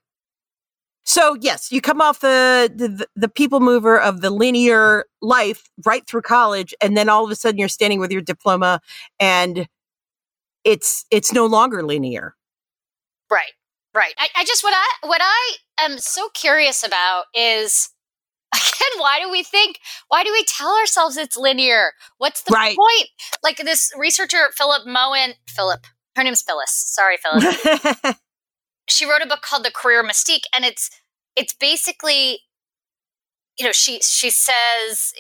So 1.05 1.35
yes, 1.41 1.73
you 1.73 1.81
come 1.81 2.01
off 2.01 2.21
the, 2.21 2.71
the, 2.75 3.07
the 3.17 3.29
people 3.29 3.61
mover 3.61 3.99
of 3.99 4.21
the 4.21 4.31
linear 4.31 5.07
life 5.23 5.69
right 5.85 6.07
through 6.07 6.23
college, 6.23 6.75
and 6.81 6.97
then 6.97 7.09
all 7.09 7.25
of 7.25 7.31
a 7.31 7.35
sudden 7.35 7.59
you're 7.59 7.69
standing 7.69 8.01
with 8.01 8.13
your 8.13 8.21
diploma, 8.21 8.81
and 9.19 9.67
it's 10.63 11.07
it's 11.11 11.33
no 11.33 11.47
longer 11.47 11.83
linear. 11.83 12.35
Right. 13.31 13.53
Right. 13.95 14.15
I, 14.19 14.29
I 14.37 14.45
just 14.45 14.63
what 14.63 14.75
I 14.75 15.07
what 15.07 15.21
I 15.23 15.57
am 15.81 15.99
so 15.99 16.29
curious 16.35 16.85
about 16.85 17.25
is 17.35 17.91
again, 18.55 19.01
why 19.01 19.21
do 19.21 19.31
we 19.31 19.43
think 19.43 19.79
why 20.09 20.23
do 20.25 20.33
we 20.33 20.45
tell 20.45 20.77
ourselves 20.77 21.17
it's 21.17 21.37
linear? 21.37 21.93
What's 22.19 22.43
the 22.43 22.53
right. 22.53 22.77
point? 22.77 23.09
Like 23.43 23.59
this 23.59 23.93
researcher 23.99 24.51
Philip 24.57 24.87
Moen 24.87 25.35
Philip, 25.49 25.87
her 26.17 26.25
name's 26.25 26.43
Phyllis. 26.43 26.71
Sorry, 26.71 27.17
Phyllis. 27.17 28.17
she 28.89 29.09
wrote 29.09 29.23
a 29.23 29.27
book 29.27 29.43
called 29.43 29.65
The 29.65 29.73
Career 29.73 30.05
Mystique, 30.05 30.45
and 30.55 30.65
it's 30.65 30.91
it's 31.37 31.55
basically, 31.55 32.41
you 33.59 33.65
know, 33.65 33.73
she 33.73 34.01
she 34.01 34.31
says 34.31 35.13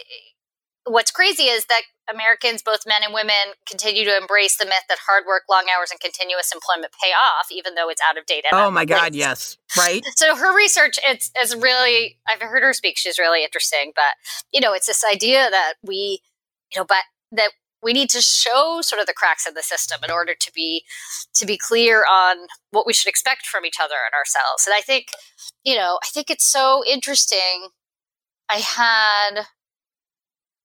what's 0.87 1.10
crazy 1.10 1.44
is 1.44 1.66
that 1.66 1.82
Americans, 2.12 2.62
both 2.62 2.80
men 2.87 3.02
and 3.04 3.14
women, 3.14 3.54
continue 3.68 4.04
to 4.04 4.16
embrace 4.16 4.56
the 4.56 4.64
myth 4.64 4.84
that 4.88 4.99
hard 5.06 5.25
work, 5.26 5.42
long 5.49 5.64
hours, 5.75 5.90
and 5.90 6.00
continuous 6.00 6.52
employment 6.52 6.92
pay 7.02 7.10
off, 7.10 7.46
even 7.52 7.75
though 7.75 7.88
it's 7.88 8.00
out 8.06 8.18
of 8.18 8.26
date. 8.26 8.44
Oh 8.52 8.70
my 8.70 8.84
God, 8.84 9.14
yes, 9.14 9.58
right. 9.76 10.02
so 10.16 10.37
her 10.37 10.56
research, 10.56 10.99
it's 11.06 11.30
is 11.42 11.54
really. 11.54 12.18
I've 12.28 12.40
heard 12.40 12.62
her 12.62 12.72
speak. 12.72 12.96
She's 12.96 13.18
really 13.18 13.44
interesting, 13.44 13.92
but 13.94 14.14
you 14.52 14.60
know, 14.60 14.72
it's 14.72 14.87
this 14.87 15.04
idea 15.04 15.49
that 15.50 15.75
we, 15.82 16.20
you 16.72 16.80
know, 16.80 16.84
but 16.84 17.04
that 17.32 17.50
we 17.82 17.92
need 17.92 18.10
to 18.10 18.20
show 18.20 18.80
sort 18.82 19.00
of 19.00 19.06
the 19.06 19.14
cracks 19.14 19.46
in 19.46 19.54
the 19.54 19.62
system 19.62 20.00
in 20.04 20.10
order 20.10 20.34
to 20.38 20.52
be 20.52 20.84
to 21.34 21.46
be 21.46 21.56
clear 21.56 22.04
on 22.10 22.49
what 22.70 22.87
we 22.87 22.92
should 22.92 23.08
expect 23.08 23.46
from 23.46 23.64
each 23.64 23.76
other 23.82 23.96
and 24.04 24.14
ourselves. 24.14 24.66
And 24.66 24.75
I 24.75 24.80
think, 24.80 25.08
you 25.64 25.76
know, 25.76 25.99
I 26.02 26.08
think 26.08 26.30
it's 26.30 26.44
so 26.44 26.82
interesting. 26.87 27.68
I 28.49 28.56
had 28.56 29.46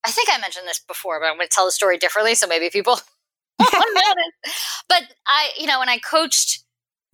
I 0.05 0.11
think 0.11 0.29
I 0.31 0.39
mentioned 0.39 0.67
this 0.67 0.79
before, 0.79 1.19
but 1.19 1.27
I'm 1.27 1.37
going 1.37 1.47
to 1.47 1.53
tell 1.53 1.65
the 1.65 1.71
story 1.71 1.97
differently, 1.97 2.35
so 2.35 2.47
maybe 2.47 2.69
people. 2.69 2.99
but 3.59 5.03
I, 5.25 5.49
you 5.57 5.65
know, 5.65 5.79
when 5.79 5.89
I 5.89 5.97
coached, 5.97 6.63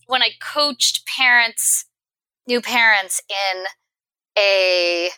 when 0.08 0.22
I 0.22 0.32
coached 0.42 1.06
parents, 1.06 1.86
new 2.48 2.62
parents 2.62 3.22
in 3.30 3.64
a, 4.38 5.10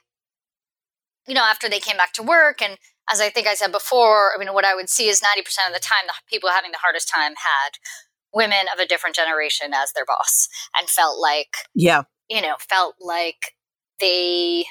you 1.28 1.34
know, 1.34 1.44
after 1.44 1.70
they 1.70 1.80
came 1.80 1.98
back 1.98 2.14
to 2.14 2.24
work, 2.24 2.62
and 2.62 2.78
as 3.12 3.20
I 3.22 3.30
think 3.30 3.48
I 3.48 3.56
said 3.56 3.72
before, 3.72 4.32
I 4.36 4.40
mean, 4.40 4.54
what 4.54 4.66
I 4.66 4.76
would 4.76 4.90
see 4.90 5.08
is 5.08 5.22
90% 5.22 5.68
of 5.68 5.74
the 5.74 5.80
time, 5.80 6.06
the 6.08 6.14
people 6.30 6.50
having 6.50 6.72
the 6.72 6.78
hardest 6.82 7.10
time 7.10 7.34
had 7.38 7.78
women 8.34 8.68
of 8.74 8.80
a 8.80 8.88
different 8.88 9.16
generation 9.16 9.74
as 9.74 9.92
their 9.94 10.06
boss 10.06 10.48
and 10.78 10.90
felt 10.90 11.20
like, 11.20 11.56
yeah, 11.74 12.04
you 12.30 12.42
know, 12.42 12.56
felt 12.60 12.96
like 13.00 13.56
they 14.00 14.66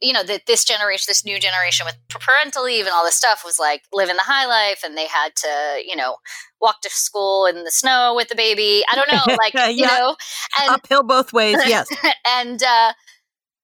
you 0.00 0.12
know 0.12 0.22
that 0.22 0.42
this 0.46 0.64
generation 0.64 1.06
this 1.08 1.24
new 1.24 1.38
generation 1.38 1.86
with 1.86 1.96
parental 2.08 2.64
leave 2.64 2.84
and 2.84 2.94
all 2.94 3.04
this 3.04 3.14
stuff 3.14 3.42
was 3.44 3.58
like 3.58 3.82
living 3.92 4.16
the 4.16 4.22
high 4.22 4.46
life 4.46 4.82
and 4.84 4.96
they 4.96 5.06
had 5.06 5.34
to 5.34 5.82
you 5.84 5.96
know 5.96 6.16
walk 6.60 6.80
to 6.82 6.90
school 6.90 7.46
in 7.46 7.64
the 7.64 7.70
snow 7.70 8.14
with 8.14 8.28
the 8.28 8.34
baby 8.34 8.84
i 8.90 8.94
don't 8.94 9.10
know 9.10 9.34
like 9.42 9.54
yeah. 9.54 9.68
you 9.68 9.86
know 9.86 10.16
and, 10.60 10.70
uphill 10.70 11.02
both 11.02 11.32
ways 11.32 11.56
yes 11.66 11.88
and 12.26 12.62
uh 12.62 12.92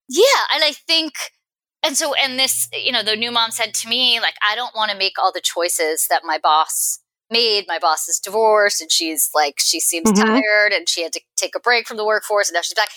yeah 0.09 0.43
and 0.53 0.63
i 0.63 0.71
think 0.87 1.13
and 1.83 1.95
so 1.95 2.13
and 2.15 2.39
this 2.39 2.67
you 2.73 2.91
know 2.91 3.03
the 3.03 3.15
new 3.15 3.31
mom 3.31 3.51
said 3.51 3.73
to 3.73 3.87
me 3.87 4.19
like 4.19 4.35
i 4.49 4.55
don't 4.55 4.75
want 4.75 4.89
to 4.91 4.97
make 4.97 5.13
all 5.21 5.31
the 5.31 5.41
choices 5.41 6.07
that 6.09 6.23
my 6.23 6.37
boss 6.37 6.99
made. 7.33 7.65
My 7.67 7.79
boss 7.79 8.07
is 8.07 8.19
divorced 8.19 8.79
and 8.79 8.89
she's 8.89 9.29
like, 9.35 9.55
she 9.59 9.81
seems 9.81 10.09
mm-hmm. 10.09 10.23
tired 10.25 10.71
and 10.71 10.87
she 10.87 11.03
had 11.03 11.11
to 11.13 11.21
take 11.35 11.55
a 11.55 11.59
break 11.59 11.85
from 11.87 11.97
the 11.97 12.05
workforce 12.05 12.47
and 12.47 12.55
now 12.55 12.61
she's 12.61 12.73
back. 12.73 12.89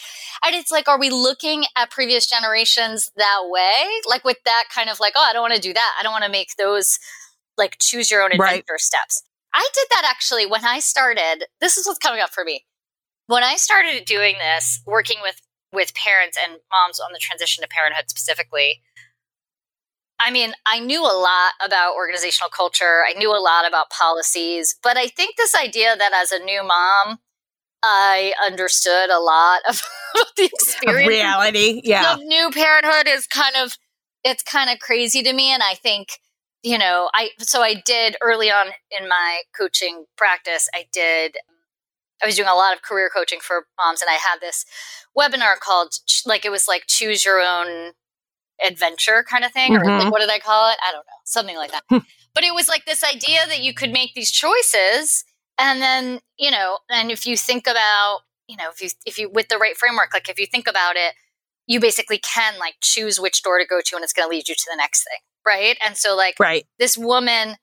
And 0.45 0.55
it's 0.55 0.71
like, 0.71 0.87
are 0.87 1.01
we 1.01 1.11
looking 1.11 1.65
at 1.77 1.91
previous 1.91 2.29
generations 2.29 3.11
that 3.17 3.41
way? 3.47 3.87
Like 4.07 4.25
with 4.25 4.39
that 4.45 4.67
kind 4.73 4.89
of 4.89 5.01
like, 5.01 5.15
oh, 5.17 5.27
I 5.27 5.33
don't 5.33 5.43
want 5.43 5.55
to 5.55 5.61
do 5.61 5.73
that. 5.73 5.97
I 5.99 6.05
don't 6.05 6.13
want 6.13 6.25
to 6.25 6.31
make 6.31 6.51
those 6.57 7.01
like 7.59 7.79
choose 7.81 8.11
your 8.11 8.23
own 8.23 8.31
adventure 8.33 8.65
right. 8.73 8.81
steps. 8.81 9.23
I 9.53 9.67
did 9.75 9.87
that 9.91 10.07
actually 10.09 10.47
when 10.47 10.65
I 10.65 10.79
started. 10.79 11.47
This 11.61 11.77
is 11.77 11.87
what's 11.87 11.99
coming 11.99 12.21
up 12.21 12.31
for 12.31 12.45
me. 12.45 12.65
When 13.27 13.43
I 13.43 13.57
started 13.57 14.05
doing 14.05 14.37
this, 14.39 14.83
working 14.87 15.19
with 15.23 15.41
with 15.73 15.95
parents 15.95 16.39
and 16.41 16.61
moms 16.71 17.01
on 17.01 17.13
the 17.13 17.19
transition 17.19 17.63
to 17.63 17.69
parenthood 17.69 18.09
specifically, 18.09 18.83
I 20.21 20.31
mean, 20.31 20.53
I 20.67 20.81
knew 20.81 21.03
a 21.03 21.13
lot 21.13 21.53
about 21.65 21.95
organizational 21.95 22.49
culture. 22.49 23.05
I 23.07 23.13
knew 23.19 23.31
a 23.31 23.39
lot 23.39 23.69
about 23.69 23.91
policies, 23.91 24.77
but 24.83 24.97
I 24.97 25.09
think 25.09 25.37
this 25.37 25.55
idea 25.55 25.95
that 25.97 26.13
as 26.15 26.33
a 26.33 26.43
new 26.43 26.63
mom, 26.65 27.19
I 27.83 28.33
understood 28.45 29.11
a 29.11 29.21
lot 29.21 29.61
of 29.69 29.83
the 30.37 30.45
experience. 30.45 31.03
Of 31.03 31.09
reality, 31.09 31.81
yeah. 31.85 32.15
Of 32.15 32.21
new 32.21 32.51
parenthood 32.51 33.07
is 33.07 33.27
kind 33.27 33.55
of 33.57 33.77
it's 34.25 34.43
kind 34.43 34.71
of 34.71 34.81
crazy 34.81 35.23
to 35.23 35.33
me 35.33 35.53
and 35.53 35.63
I 35.63 35.75
think 35.75 36.09
you 36.63 36.79
know, 36.79 37.11
I 37.15 37.31
so 37.39 37.63
I 37.63 37.75
did 37.75 38.17
early 38.21 38.51
on 38.51 38.69
in 38.91 39.09
my 39.09 39.43
coaching 39.57 40.07
practice, 40.17 40.69
I 40.75 40.87
did 40.93 41.37
I 42.23 42.27
was 42.27 42.35
doing 42.35 42.49
a 42.49 42.55
lot 42.55 42.75
of 42.75 42.83
career 42.83 43.11
coaching 43.15 43.39
for 43.41 43.67
moms 43.85 44.01
and 44.01 44.11
I 44.11 44.15
had 44.15 44.41
this 44.41 44.65
webinar 45.17 45.59
called 45.61 45.93
like 46.25 46.45
it 46.45 46.51
was 46.51 46.67
like 46.67 46.85
choose 46.89 47.25
your 47.25 47.41
own 47.41 47.93
adventure 48.65 49.25
kind 49.29 49.45
of 49.45 49.53
thing, 49.53 49.73
mm-hmm. 49.73 49.83
or 49.83 49.85
like, 49.85 50.01
mm-hmm. 50.03 50.11
what 50.11 50.21
did 50.21 50.31
I 50.31 50.39
call 50.39 50.71
it? 50.71 50.79
I 50.87 50.93
don't 50.93 51.07
know, 51.07 51.21
something 51.25 51.57
like 51.57 51.73
that. 51.73 51.85
But 52.35 52.45
it 52.45 52.55
was 52.55 52.69
like 52.69 52.85
this 52.85 53.03
idea 53.03 53.47
that 53.47 53.63
you 53.63 53.73
could 53.73 53.91
make 53.91 54.13
these 54.13 54.31
choices, 54.31 55.25
and 55.59 55.81
then 55.81 56.21
you 56.37 56.51
know, 56.51 56.81
and 56.91 57.11
if 57.11 57.27
you 57.27 57.35
think 57.35 57.67
about, 57.67 58.19
you 58.47 58.59
know, 58.59 58.69
if 58.69 58.83
you 58.83 58.91
if 59.07 59.19
you 59.19 59.31
with 59.31 59.49
the 59.49 59.57
right 59.57 59.75
framework, 59.75 60.13
like 60.13 60.29
if 60.29 60.39
you 60.39 60.45
think 60.45 60.69
about 60.69 60.97
it, 60.97 61.15
you 61.67 61.81
basically 61.81 62.19
can 62.19 62.59
like 62.59 62.75
choose 62.83 63.19
which 63.19 63.43
door 63.43 63.59
to 63.59 63.65
go 63.65 63.81
to, 63.83 63.97
and 63.97 64.05
it's 64.05 64.13
going 64.13 64.29
to 64.29 64.31
lead 64.31 64.51
you 64.51 64.55
to 64.55 64.67
the 64.71 64.77
next 64.77 65.05
thing, 65.05 65.19
right? 65.47 65.79
And 65.83 65.97
so, 65.97 66.15
like, 66.15 66.39
right, 66.39 66.67
this 66.79 66.99
woman 66.99 67.57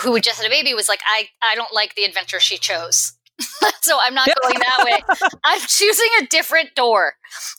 who 0.00 0.18
just 0.18 0.38
had 0.40 0.46
a 0.46 0.50
baby 0.50 0.72
was 0.72 0.88
like, 0.88 1.00
I 1.06 1.28
I 1.42 1.54
don't 1.54 1.74
like 1.74 1.94
the 1.94 2.04
adventure 2.04 2.40
she 2.40 2.56
chose. 2.56 3.12
so 3.82 3.98
I'm 4.00 4.14
not 4.14 4.28
going 4.42 4.58
that 4.58 4.84
way. 4.84 5.28
I'm 5.44 5.60
choosing 5.60 6.08
a 6.22 6.26
different 6.26 6.74
door. 6.74 7.14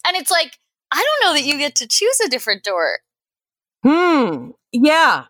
And 0.08 0.16
it's 0.16 0.32
like 0.32 0.58
I 0.92 1.04
don't 1.04 1.28
know 1.28 1.34
that 1.34 1.46
you 1.46 1.58
get 1.58 1.76
to 1.78 1.88
choose 1.88 2.20
a 2.26 2.30
different 2.30 2.64
door. 2.64 3.00
Hmm. 3.84 4.52
Yeah. 4.72 5.26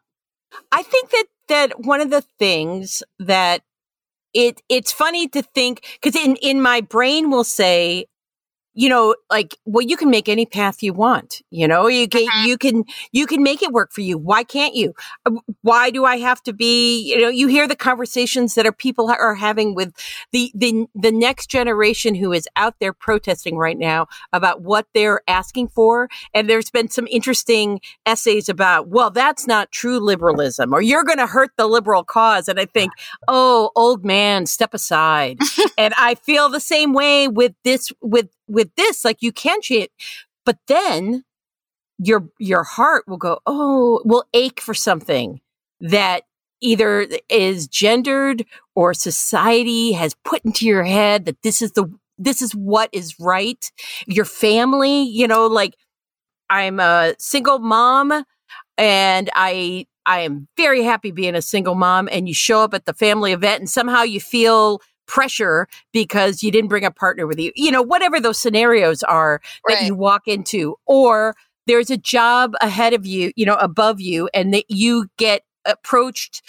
I 0.72 0.84
think 0.84 1.10
that 1.12 1.26
that 1.48 1.80
one 1.82 2.02
of 2.02 2.10
the 2.10 2.24
things 2.40 3.04
that 3.20 3.62
it 4.34 4.62
it's 4.70 4.92
funny 4.92 5.28
to 5.30 5.42
think 5.42 5.86
because 6.02 6.20
in 6.20 6.36
in 6.38 6.62
my 6.62 6.82
brain 6.82 7.30
will 7.30 7.44
say 7.44 8.06
you 8.76 8.90
know, 8.90 9.16
like, 9.32 9.58
well, 9.66 9.86
you 9.86 9.98
can 9.98 10.10
make 10.10 10.30
any 10.30 10.46
path 10.46 10.84
you 10.84 10.94
want. 10.94 11.42
You 11.50 11.68
know, 11.68 11.88
you 11.88 12.08
can, 12.08 12.28
uh-huh. 12.28 12.48
you 12.48 12.58
can, 12.58 12.84
you 13.12 13.26
can 13.26 13.42
make 13.42 13.64
it 13.64 13.72
work 13.72 13.92
for 13.92 14.02
you. 14.02 14.18
Why 14.18 14.44
can't 14.44 14.76
you? 14.76 14.94
Uh, 15.26 15.32
why 15.62 15.90
do 15.90 16.06
I 16.06 16.18
have 16.18 16.44
to 16.44 16.54
be? 16.54 17.02
You 17.02 17.22
know, 17.22 17.30
you 17.30 17.48
hear 17.48 17.68
the 17.68 17.76
conversations 17.76 18.56
that 18.56 18.66
are 18.66 18.72
people 18.72 19.10
are 19.10 19.36
having 19.36 19.76
with 19.76 19.94
the 20.32 20.52
the 20.54 20.86
the 20.94 21.12
next 21.12 21.50
generation 21.50 22.16
who 22.16 22.34
is 22.34 22.48
out 22.56 22.76
there 22.80 22.94
protesting 22.94 23.58
right 23.58 23.78
now 23.78 24.08
about 24.34 24.62
what 24.62 24.88
they're 24.94 25.22
asking 25.28 25.70
for. 25.70 26.10
And 26.34 26.50
there's 26.50 26.70
been 26.70 26.90
some 26.90 27.08
interesting 27.08 27.80
essays 28.06 28.50
about, 28.50 28.90
well, 28.90 29.10
that's 29.10 29.48
not 29.48 29.72
true 29.72 30.00
liberalism, 30.00 30.74
or 30.74 30.82
you're 30.82 31.04
going 31.04 31.18
to 31.18 31.28
hurt 31.28 31.52
the 31.58 31.68
liberal 31.68 32.04
cause. 32.04 32.48
And 32.48 32.60
I 32.60 32.66
think, 32.66 32.92
oh, 33.28 33.72
old 33.76 34.04
man, 34.06 34.46
step 34.46 34.74
aside. 34.74 35.40
and 35.78 35.94
I 35.98 36.16
feel 36.16 36.50
the 36.50 36.60
same 36.60 36.94
way 36.94 37.28
with 37.28 37.54
this 37.64 37.92
with 38.02 38.30
with 38.48 38.74
this, 38.76 39.06
like 39.06 39.22
you 39.22 39.32
can 39.32 39.62
change, 39.62 39.90
but 40.46 40.58
then 40.68 41.24
your 41.98 42.30
your 42.40 42.64
heart 42.64 43.06
will 43.08 43.18
go, 43.18 43.40
oh, 43.46 44.02
will 44.06 44.26
ache 44.34 44.60
for 44.60 44.74
something 44.74 45.42
that 45.80 46.24
either 46.62 47.08
is 47.30 47.68
gendered 47.68 48.46
or 48.76 48.94
society 48.94 49.94
has 49.94 50.16
put 50.26 50.44
into 50.46 50.66
your 50.66 50.84
head 50.84 51.26
that 51.26 51.42
this 51.42 51.62
is 51.62 51.74
the 51.74 51.86
this 52.18 52.42
is 52.42 52.54
what 52.54 52.90
is 52.94 53.20
right. 53.20 53.72
Your 54.08 54.26
family, 54.26 55.04
you 55.04 55.28
know, 55.28 55.48
like 55.48 55.76
I'm 56.50 56.80
a 56.80 57.16
single 57.20 57.60
mom 57.60 58.24
and 58.78 59.30
I 59.36 59.88
I 60.06 60.22
am 60.22 60.48
very 60.56 60.84
happy 60.84 61.12
being 61.12 61.36
a 61.36 61.42
single 61.42 61.76
mom 61.76 62.08
and 62.12 62.28
you 62.28 62.34
show 62.34 62.62
up 62.62 62.74
at 62.74 62.86
the 62.86 62.94
family 62.94 63.32
event 63.34 63.60
and 63.60 63.70
somehow 63.70 64.04
you 64.04 64.20
feel 64.20 64.82
pressure 65.08 65.68
because 65.94 66.44
you 66.44 66.52
didn't 66.52 66.70
bring 66.70 66.86
a 66.86 66.92
partner 66.92 67.28
with 67.28 67.40
you. 67.40 67.52
You 67.56 67.72
know, 67.72 67.82
whatever 67.82 68.20
those 68.20 68.40
scenarios 68.40 69.04
are 69.04 69.42
right. 69.68 69.80
that 69.80 69.86
you 69.86 69.96
walk 69.96 70.28
into, 70.28 70.76
or 70.86 71.36
there's 71.68 71.90
a 71.90 71.98
job 71.98 72.54
ahead 72.62 72.94
of 72.94 73.06
you, 73.06 73.32
you 73.36 73.46
know, 73.46 73.56
above 73.56 74.00
you, 74.00 74.30
and 74.34 74.54
that 74.54 74.66
you 74.70 75.08
get 75.18 75.44
approached 75.66 76.42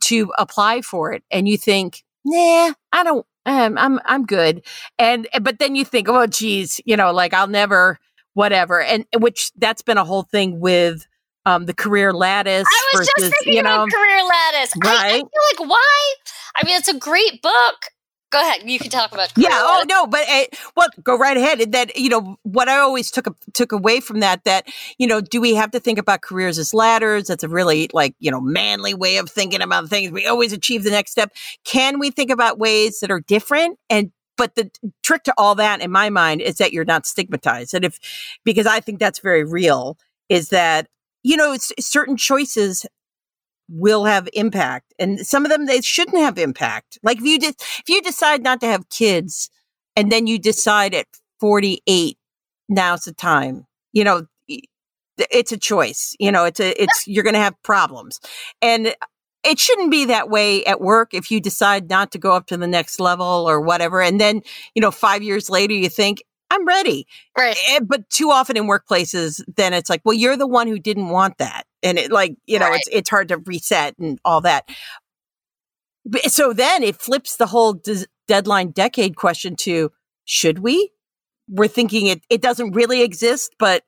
to 0.00 0.32
apply 0.38 0.82
for 0.82 1.12
it, 1.12 1.22
and 1.30 1.48
you 1.48 1.58
think, 1.58 2.04
nah, 2.24 2.72
I 2.92 3.04
don't. 3.04 3.26
Um, 3.44 3.78
I'm 3.78 4.00
I'm 4.04 4.26
good, 4.26 4.62
and 4.98 5.28
but 5.40 5.60
then 5.60 5.76
you 5.76 5.84
think, 5.84 6.08
oh, 6.08 6.26
geez, 6.26 6.80
you 6.84 6.96
know, 6.96 7.12
like 7.12 7.32
I'll 7.32 7.46
never, 7.46 8.00
whatever, 8.34 8.80
and 8.82 9.06
which 9.18 9.52
that's 9.54 9.82
been 9.82 9.98
a 9.98 10.04
whole 10.04 10.24
thing 10.24 10.58
with 10.58 11.06
um, 11.46 11.64
the 11.64 11.72
career 11.72 12.12
lattice. 12.12 12.66
I 12.66 12.84
was 12.92 12.98
versus, 12.98 13.12
just 13.18 13.32
thinking 13.32 13.54
you 13.54 13.62
know, 13.62 13.84
about 13.84 13.92
career 13.92 14.24
lattice. 14.24 14.72
Right? 14.82 14.98
I, 14.98 15.08
I, 15.08 15.18
feel 15.18 15.60
like 15.60 15.70
why? 15.70 16.14
I 16.56 16.64
mean, 16.64 16.76
it's 16.76 16.88
a 16.88 16.98
great 16.98 17.42
book. 17.42 17.76
Go 18.32 18.40
ahead. 18.40 18.68
You 18.68 18.78
can 18.78 18.90
talk 18.90 19.12
about. 19.12 19.32
Yeah. 19.36 19.48
Oh 19.52 19.84
no, 19.88 20.06
but 20.06 20.28
uh, 20.28 20.44
well, 20.76 20.88
go 21.02 21.16
right 21.16 21.36
ahead. 21.36 21.60
And 21.60 21.72
That 21.72 21.96
you 21.96 22.08
know 22.08 22.36
what 22.42 22.68
I 22.68 22.78
always 22.78 23.10
took 23.10 23.26
took 23.52 23.70
away 23.70 24.00
from 24.00 24.20
that. 24.20 24.42
That 24.44 24.66
you 24.98 25.06
know, 25.06 25.20
do 25.20 25.40
we 25.40 25.54
have 25.54 25.70
to 25.70 25.80
think 25.80 25.98
about 25.98 26.22
careers 26.22 26.58
as 26.58 26.74
ladders? 26.74 27.28
That's 27.28 27.44
a 27.44 27.48
really 27.48 27.88
like 27.92 28.14
you 28.18 28.30
know 28.30 28.40
manly 28.40 28.94
way 28.94 29.18
of 29.18 29.30
thinking 29.30 29.62
about 29.62 29.88
things. 29.88 30.10
We 30.10 30.26
always 30.26 30.52
achieve 30.52 30.82
the 30.82 30.90
next 30.90 31.12
step. 31.12 31.32
Can 31.64 32.00
we 32.00 32.10
think 32.10 32.30
about 32.30 32.58
ways 32.58 32.98
that 33.00 33.10
are 33.10 33.20
different 33.20 33.78
and 33.88 34.10
but 34.36 34.54
the 34.54 34.70
trick 35.02 35.22
to 35.22 35.34
all 35.38 35.54
that 35.54 35.80
in 35.80 35.90
my 35.90 36.10
mind 36.10 36.42
is 36.42 36.56
that 36.56 36.72
you're 36.72 36.84
not 36.84 37.06
stigmatized 37.06 37.72
and 37.72 37.86
if 37.86 37.98
because 38.44 38.66
i 38.66 38.80
think 38.80 38.98
that's 38.98 39.20
very 39.20 39.44
real 39.44 39.96
is 40.28 40.50
that 40.50 40.88
you 41.26 41.36
know, 41.36 41.56
certain 41.80 42.16
choices 42.16 42.86
will 43.68 44.04
have 44.04 44.28
impact 44.32 44.94
and 44.98 45.26
some 45.26 45.44
of 45.44 45.50
them 45.50 45.66
they 45.66 45.80
shouldn't 45.80 46.18
have 46.18 46.38
impact. 46.38 46.98
Like 47.02 47.18
if 47.18 47.24
you 47.24 47.38
just, 47.38 47.60
if 47.60 47.88
you 47.88 48.00
decide 48.02 48.42
not 48.42 48.60
to 48.60 48.66
have 48.66 48.88
kids 48.88 49.50
and 49.96 50.12
then 50.12 50.26
you 50.26 50.38
decide 50.38 50.94
at 50.94 51.06
48, 51.40 52.16
now's 52.68 53.04
the 53.04 53.12
time, 53.12 53.66
you 53.92 54.04
know, 54.04 54.26
it's 55.18 55.50
a 55.50 55.56
choice, 55.56 56.14
you 56.20 56.30
know, 56.30 56.44
it's 56.44 56.60
a, 56.60 56.80
it's, 56.80 57.08
you're 57.08 57.24
going 57.24 57.34
to 57.34 57.40
have 57.40 57.60
problems 57.62 58.20
and 58.62 58.94
it 59.46 59.58
shouldn't 59.58 59.90
be 59.90 60.04
that 60.06 60.28
way 60.28 60.64
at 60.64 60.80
work 60.80 61.14
if 61.14 61.30
you 61.30 61.40
decide 61.40 61.88
not 61.88 62.10
to 62.12 62.18
go 62.18 62.32
up 62.32 62.46
to 62.48 62.56
the 62.56 62.66
next 62.66 62.98
level 62.98 63.48
or 63.48 63.60
whatever. 63.60 64.02
And 64.02 64.20
then, 64.20 64.42
you 64.74 64.82
know, 64.82 64.90
five 64.90 65.22
years 65.22 65.48
later, 65.48 65.72
you 65.72 65.88
think, 65.88 66.22
I'm 66.50 66.66
ready. 66.66 67.06
Right. 67.36 67.56
Eh, 67.70 67.80
but 67.80 68.08
too 68.10 68.30
often 68.30 68.56
in 68.56 68.64
workplaces, 68.64 69.42
then 69.56 69.72
it's 69.72 69.90
like, 69.90 70.00
well, 70.04 70.14
you're 70.14 70.36
the 70.36 70.46
one 70.46 70.68
who 70.68 70.78
didn't 70.78 71.08
want 71.08 71.38
that. 71.38 71.64
And 71.86 71.98
it 71.98 72.10
like, 72.10 72.36
you 72.46 72.58
know, 72.58 72.68
right. 72.68 72.80
it's, 72.80 72.88
it's 72.90 73.10
hard 73.10 73.28
to 73.28 73.38
reset 73.38 73.96
and 73.98 74.18
all 74.24 74.40
that. 74.40 74.68
So 76.26 76.52
then 76.52 76.82
it 76.82 76.96
flips 76.96 77.36
the 77.36 77.46
whole 77.46 77.74
des- 77.74 78.06
deadline 78.26 78.70
decade 78.70 79.16
question 79.16 79.56
to 79.56 79.92
should 80.24 80.58
we? 80.58 80.90
We're 81.48 81.68
thinking 81.68 82.06
it, 82.06 82.22
it 82.28 82.42
doesn't 82.42 82.72
really 82.72 83.02
exist, 83.02 83.54
but 83.58 83.84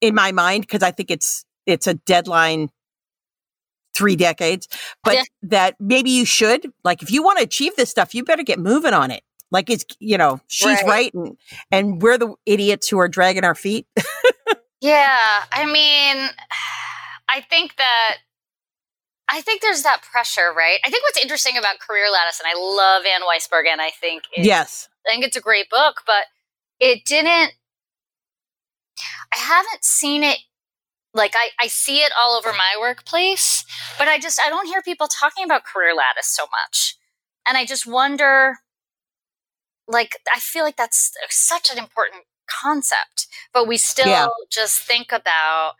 in 0.00 0.14
my 0.14 0.32
mind, 0.32 0.62
because 0.62 0.82
I 0.82 0.90
think 0.90 1.10
it's, 1.10 1.44
it's 1.66 1.86
a 1.86 1.94
deadline 1.94 2.70
three 3.94 4.16
decades, 4.16 4.68
but 5.04 5.14
yeah. 5.14 5.22
that 5.42 5.76
maybe 5.78 6.10
you 6.10 6.24
should, 6.24 6.72
like, 6.84 7.02
if 7.02 7.10
you 7.10 7.22
want 7.22 7.38
to 7.38 7.44
achieve 7.44 7.76
this 7.76 7.90
stuff, 7.90 8.14
you 8.14 8.24
better 8.24 8.42
get 8.42 8.58
moving 8.58 8.94
on 8.94 9.10
it. 9.10 9.22
Like 9.50 9.70
it's, 9.70 9.84
you 9.98 10.18
know, 10.18 10.40
she's 10.46 10.82
right, 10.82 10.86
right 10.86 11.14
and, 11.14 11.36
and 11.70 12.02
we're 12.02 12.18
the 12.18 12.34
idiots 12.44 12.88
who 12.88 12.98
are 12.98 13.08
dragging 13.08 13.44
our 13.44 13.54
feet. 13.54 13.86
yeah. 14.80 15.44
I 15.52 15.66
mean, 15.66 16.28
I 17.28 17.40
think 17.40 17.76
that 17.76 18.18
I 19.30 19.42
think 19.42 19.60
there's 19.60 19.82
that 19.82 20.02
pressure, 20.02 20.52
right? 20.56 20.78
I 20.84 20.90
think 20.90 21.04
what's 21.04 21.20
interesting 21.20 21.58
about 21.58 21.80
Career 21.80 22.06
Lattice, 22.10 22.40
and 22.40 22.48
I 22.50 22.58
love 22.58 23.04
Anne 23.04 23.22
Weisberg, 23.22 23.70
and 23.70 23.80
I 23.80 23.90
think 23.90 24.24
yes, 24.36 24.88
I 25.06 25.10
think 25.10 25.24
it's 25.24 25.36
a 25.36 25.40
great 25.40 25.68
book, 25.68 26.02
but 26.06 26.24
it 26.80 27.04
didn't. 27.04 27.52
I 29.32 29.38
haven't 29.38 29.84
seen 29.84 30.24
it 30.24 30.38
like 31.12 31.34
I, 31.34 31.50
I 31.60 31.66
see 31.66 31.98
it 31.98 32.12
all 32.18 32.36
over 32.36 32.52
my 32.52 32.76
workplace, 32.80 33.64
but 33.98 34.08
I 34.08 34.18
just 34.18 34.40
I 34.44 34.48
don't 34.48 34.66
hear 34.66 34.80
people 34.80 35.06
talking 35.08 35.44
about 35.44 35.64
Career 35.64 35.94
Lattice 35.94 36.28
so 36.28 36.44
much, 36.44 36.96
and 37.46 37.58
I 37.58 37.66
just 37.66 37.86
wonder 37.86 38.56
like 39.86 40.16
I 40.32 40.38
feel 40.38 40.64
like 40.64 40.76
that's 40.76 41.12
such 41.28 41.70
an 41.70 41.78
important 41.78 42.24
concept, 42.48 43.26
but 43.52 43.68
we 43.68 43.76
still 43.76 44.08
yeah. 44.08 44.28
just 44.50 44.80
think 44.80 45.12
about 45.12 45.74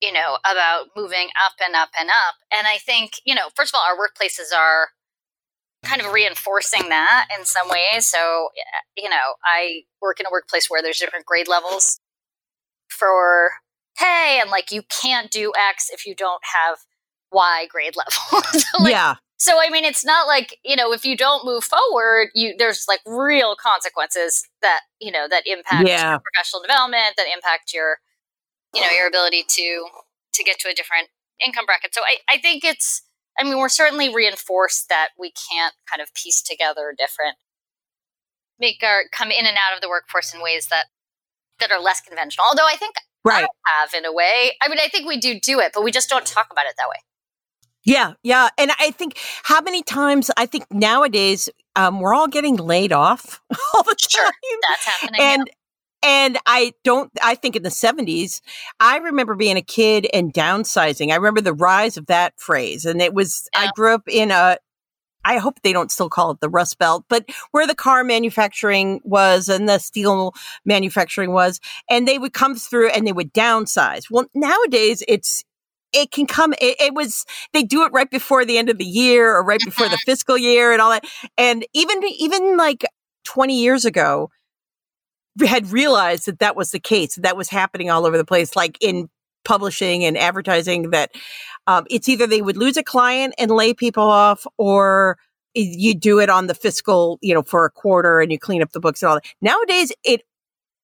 you 0.00 0.12
know 0.12 0.38
about 0.50 0.86
moving 0.96 1.28
up 1.44 1.54
and 1.64 1.74
up 1.74 1.90
and 1.98 2.08
up. 2.08 2.36
And 2.56 2.66
I 2.66 2.78
think 2.78 3.12
you 3.24 3.34
know, 3.34 3.48
first 3.54 3.74
of 3.74 3.78
all, 3.78 3.84
our 3.88 3.96
workplaces 3.96 4.56
are 4.56 4.88
kind 5.84 6.00
of 6.00 6.12
reinforcing 6.12 6.88
that 6.88 7.28
in 7.38 7.44
some 7.44 7.68
ways. 7.68 8.06
So 8.06 8.48
you 8.96 9.08
know, 9.08 9.34
I 9.44 9.82
work 10.00 10.20
in 10.20 10.26
a 10.26 10.30
workplace 10.30 10.68
where 10.68 10.82
there's 10.82 10.98
different 10.98 11.26
grade 11.26 11.48
levels 11.48 12.00
for 12.88 13.50
pay, 13.98 14.38
and 14.40 14.50
like 14.50 14.70
you 14.70 14.82
can't 15.02 15.30
do 15.30 15.52
X 15.70 15.90
if 15.90 16.06
you 16.06 16.14
don't 16.14 16.42
have 16.60 16.78
Y 17.32 17.66
grade 17.70 17.94
level. 18.32 18.42
so, 18.52 18.64
like, 18.82 18.92
yeah. 18.92 19.16
So 19.40 19.52
I 19.60 19.70
mean, 19.70 19.84
it's 19.84 20.04
not 20.04 20.26
like 20.26 20.58
you 20.64 20.76
know 20.76 20.92
if 20.92 21.04
you 21.04 21.16
don't 21.16 21.44
move 21.44 21.64
forward, 21.64 22.28
you 22.34 22.54
there's 22.58 22.86
like 22.88 23.00
real 23.06 23.56
consequences 23.56 24.42
that 24.62 24.80
you 25.00 25.12
know 25.12 25.26
that 25.28 25.44
impact 25.46 25.88
yeah. 25.88 26.18
professional 26.18 26.62
development, 26.62 27.14
that 27.16 27.26
impact 27.32 27.72
your 27.72 27.98
you 28.74 28.80
know 28.80 28.90
your 28.90 29.06
ability 29.06 29.44
to 29.48 29.86
to 30.34 30.44
get 30.44 30.58
to 30.60 30.68
a 30.68 30.74
different 30.74 31.08
income 31.44 31.66
bracket. 31.66 31.94
So 31.94 32.02
I 32.02 32.34
I 32.34 32.38
think 32.38 32.64
it's 32.64 33.02
I 33.38 33.44
mean 33.44 33.58
we're 33.58 33.68
certainly 33.68 34.12
reinforced 34.12 34.88
that 34.88 35.08
we 35.18 35.32
can't 35.32 35.74
kind 35.90 36.02
of 36.02 36.12
piece 36.14 36.42
together 36.42 36.94
different 36.96 37.36
make 38.60 38.82
our 38.82 39.02
come 39.12 39.30
in 39.30 39.46
and 39.46 39.56
out 39.56 39.74
of 39.74 39.80
the 39.80 39.88
workforce 39.88 40.34
in 40.34 40.42
ways 40.42 40.68
that 40.68 40.86
that 41.60 41.70
are 41.70 41.80
less 41.80 42.00
conventional. 42.00 42.46
Although 42.48 42.66
I 42.66 42.76
think 42.76 42.94
right. 43.24 43.44
I 43.44 43.80
have 43.80 43.94
in 43.94 44.04
a 44.04 44.12
way. 44.12 44.52
I 44.62 44.68
mean, 44.68 44.78
I 44.80 44.88
think 44.88 45.08
we 45.08 45.18
do 45.18 45.38
do 45.40 45.60
it, 45.60 45.72
but 45.74 45.82
we 45.82 45.90
just 45.90 46.08
don't 46.08 46.26
talk 46.26 46.48
about 46.50 46.66
it 46.66 46.74
that 46.78 46.88
way. 46.88 47.02
Yeah, 47.84 48.14
yeah. 48.22 48.48
And 48.58 48.70
I 48.78 48.90
think 48.90 49.18
how 49.44 49.60
many 49.60 49.82
times 49.82 50.30
I 50.36 50.46
think 50.46 50.66
nowadays 50.70 51.48
um, 51.74 52.00
we're 52.00 52.12
all 52.12 52.28
getting 52.28 52.56
laid 52.56 52.92
off 52.92 53.40
all 53.74 53.82
the 53.82 53.94
time. 53.94 54.24
Sure, 54.24 54.30
that's 54.68 54.84
happening. 54.84 55.20
And 55.20 55.50
and 56.02 56.38
I 56.46 56.72
don't 56.84 57.10
I 57.22 57.34
think 57.34 57.56
in 57.56 57.62
the 57.62 57.68
70s, 57.68 58.40
I 58.80 58.98
remember 58.98 59.34
being 59.34 59.56
a 59.56 59.62
kid 59.62 60.06
and 60.12 60.32
downsizing. 60.32 61.10
I 61.10 61.16
remember 61.16 61.40
the 61.40 61.52
rise 61.52 61.96
of 61.96 62.06
that 62.06 62.38
phrase. 62.38 62.84
And 62.84 63.02
it 63.02 63.14
was 63.14 63.48
yeah. 63.54 63.62
I 63.62 63.70
grew 63.74 63.94
up 63.94 64.02
in 64.08 64.30
a 64.30 64.58
I 65.24 65.38
hope 65.38 65.60
they 65.62 65.72
don't 65.72 65.90
still 65.90 66.08
call 66.08 66.30
it 66.30 66.40
the 66.40 66.48
Rust 66.48 66.78
Belt, 66.78 67.04
but 67.08 67.28
where 67.50 67.66
the 67.66 67.74
car 67.74 68.04
manufacturing 68.04 69.00
was 69.04 69.48
and 69.48 69.68
the 69.68 69.78
steel 69.78 70.32
manufacturing 70.64 71.32
was, 71.32 71.60
and 71.90 72.06
they 72.08 72.18
would 72.18 72.32
come 72.32 72.54
through 72.54 72.90
and 72.90 73.06
they 73.06 73.12
would 73.12 73.34
downsize. 73.34 74.04
Well, 74.10 74.26
nowadays 74.34 75.02
it's 75.08 75.44
it 75.92 76.12
can 76.12 76.26
come 76.26 76.52
it, 76.60 76.80
it, 76.80 76.94
was 76.94 77.24
they 77.52 77.62
do 77.62 77.84
it 77.84 77.92
right 77.92 78.10
before 78.10 78.44
the 78.44 78.58
end 78.58 78.70
of 78.70 78.78
the 78.78 78.84
year 78.84 79.34
or 79.34 79.44
right 79.44 79.60
before 79.64 79.88
the 79.88 79.96
mm-hmm. 79.96 80.10
fiscal 80.10 80.38
year 80.38 80.72
and 80.72 80.82
all 80.82 80.90
that 80.90 81.04
and 81.38 81.66
even 81.72 82.02
even 82.04 82.56
like 82.56 82.84
20 83.24 83.58
years 83.58 83.84
ago 83.84 84.30
had 85.46 85.70
realized 85.72 86.26
that 86.26 86.38
that 86.40 86.56
was 86.56 86.70
the 86.70 86.80
case 86.80 87.16
that 87.16 87.36
was 87.36 87.48
happening 87.48 87.90
all 87.90 88.06
over 88.06 88.16
the 88.16 88.24
place 88.24 88.56
like 88.56 88.76
in 88.80 89.08
publishing 89.44 90.04
and 90.04 90.16
advertising 90.18 90.90
that 90.90 91.10
um, 91.66 91.86
it's 91.90 92.08
either 92.08 92.26
they 92.26 92.42
would 92.42 92.56
lose 92.56 92.76
a 92.76 92.82
client 92.82 93.34
and 93.38 93.50
lay 93.50 93.72
people 93.74 94.02
off 94.04 94.46
or 94.56 95.18
you 95.54 95.94
do 95.94 96.20
it 96.20 96.28
on 96.30 96.46
the 96.46 96.54
fiscal, 96.54 97.18
you 97.20 97.34
know, 97.34 97.42
for 97.42 97.64
a 97.64 97.70
quarter 97.70 98.20
and 98.20 98.30
you 98.30 98.38
clean 98.38 98.62
up 98.62 98.70
the 98.72 98.80
books 98.80 99.02
and 99.02 99.08
all 99.08 99.14
that. 99.16 99.24
Nowadays, 99.40 99.92
it 100.04 100.22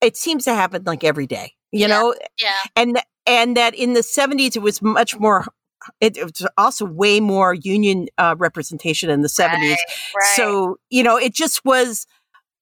it 0.01 0.17
seems 0.17 0.45
to 0.45 0.55
happen 0.55 0.83
like 0.85 1.05
every 1.05 1.27
day, 1.27 1.53
you 1.73 1.81
Yeah. 1.81 1.87
know, 1.89 2.15
Yeah. 2.43 2.51
and 2.77 3.01
and 3.27 3.57
that 3.57 3.75
in 3.75 3.93
the 3.95 4.01
70s 4.03 4.57
it 4.57 4.61
was 4.63 4.83
much 4.83 5.19
more 5.19 5.47
it, 6.01 6.17
it 6.17 6.25
was 6.25 6.47
also 6.57 6.85
way 6.87 7.21
more 7.21 7.53
union 7.55 8.07
uh, 8.19 8.35
representation 8.39 9.11
in 9.11 9.21
the 9.23 9.29
70s 9.29 9.53
Right. 9.53 9.77
right. 10.17 10.35
so 10.37 10.77
you 10.91 11.03
know 11.03 11.17
it 11.19 11.35
just 11.35 11.65
was 11.65 12.07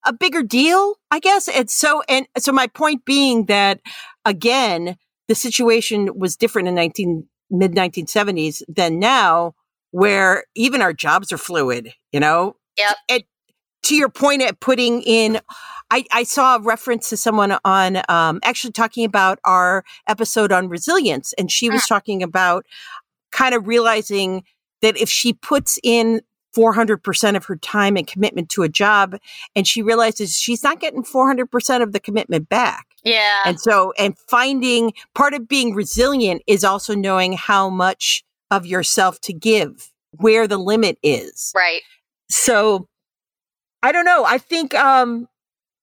a 0.05 0.13
bigger 0.13 0.43
deal 0.43 0.95
i 1.11 1.19
guess? 1.19 1.49
And 1.49 1.71
so 1.71 2.03
and 2.09 2.27
so 2.39 2.53
my 2.53 2.67
point 2.67 3.05
being 3.05 3.47
that 3.47 3.81
again 4.25 4.97
the 5.29 5.35
situation 5.35 6.19
was 6.19 6.37
different 6.37 6.69
in 6.69 6.75
19 6.75 7.27
mid 7.51 7.73
1970s 7.73 8.63
than 8.69 8.99
now 8.99 9.55
where 9.91 10.45
even 10.55 10.81
our 10.83 10.93
jobs 10.93 11.33
are 11.33 11.39
fluid 11.39 11.93
you 12.13 12.21
know? 12.21 12.57
Yep. 12.79 12.97
and 13.09 13.25
to 13.83 13.95
your 13.95 14.09
point 14.09 14.43
at 14.43 14.61
putting 14.61 15.03
in 15.03 15.41
I, 15.93 16.07
I 16.11 16.23
saw 16.23 16.57
a 16.57 16.61
reference 16.63 17.11
to 17.11 17.19
someone 17.19 17.55
on 17.67 18.01
um, 18.09 18.41
actually 18.45 18.73
talking 18.73 19.05
about 19.05 19.39
our 19.45 19.85
episode 20.09 20.51
on 20.51 20.71
resilience, 20.71 21.35
and 21.35 21.53
she 21.53 21.69
was 21.69 21.85
talking 21.87 22.23
about 22.23 22.65
kind 23.31 23.55
of 23.55 23.67
realizing 23.67 24.45
that 24.81 24.97
if 24.97 25.11
she 25.11 25.35
puts 25.35 25.79
in 25.83 26.23
400% 26.57 27.37
of 27.37 27.45
her 27.47 27.57
time 27.57 27.97
and 27.97 28.07
commitment 28.07 28.49
to 28.51 28.63
a 28.63 28.69
job, 28.69 29.17
and 29.57 29.67
she 29.67 29.83
realizes 29.83 30.39
she's 30.39 30.63
not 30.63 30.81
getting 30.81 31.03
400% 31.03 31.83
of 31.83 31.93
the 31.93 32.01
commitment 32.01 32.49
back. 32.49 32.87
yeah. 33.05 33.41
And 33.45 33.59
so, 33.61 33.93
and 33.99 34.17
finding 34.19 34.93
part 35.15 35.35
of 35.35 35.49
being 35.49 35.75
resilient 35.75 36.43
is 36.47 36.63
also 36.65 36.95
knowing 36.95 37.33
how 37.33 37.69
much 37.71 38.23
of 38.51 38.67
yourself 38.67 39.21
to 39.23 39.33
give, 39.33 39.91
where 40.19 40.47
the 40.47 40.59
limit 40.59 40.99
is. 41.03 41.53
right. 41.55 41.81
So 42.29 42.89
I 43.83 43.93
don't 43.93 44.05
know. 44.05 44.25
I 44.25 44.39
think 44.39 44.75
um 44.75 45.29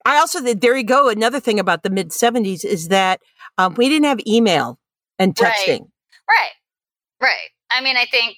I 0.06 0.18
also 0.18 0.40
there 0.42 0.76
you 0.78 0.84
go. 0.84 1.10
Another 1.10 1.40
thing 1.40 1.60
about 1.60 1.84
the 1.84 1.90
mid 1.90 2.14
seventies 2.14 2.64
is 2.64 2.88
that 2.88 3.20
um, 3.58 3.74
we 3.76 3.90
didn't 3.90 4.06
have 4.06 4.20
email 4.26 4.80
and 5.20 5.38
Right. 5.40 5.52
texting. 5.54 5.90
Right. 6.30 6.52
Right. 7.22 7.50
I 7.70 7.82
mean, 7.82 7.98
I 7.98 8.06
think 8.06 8.38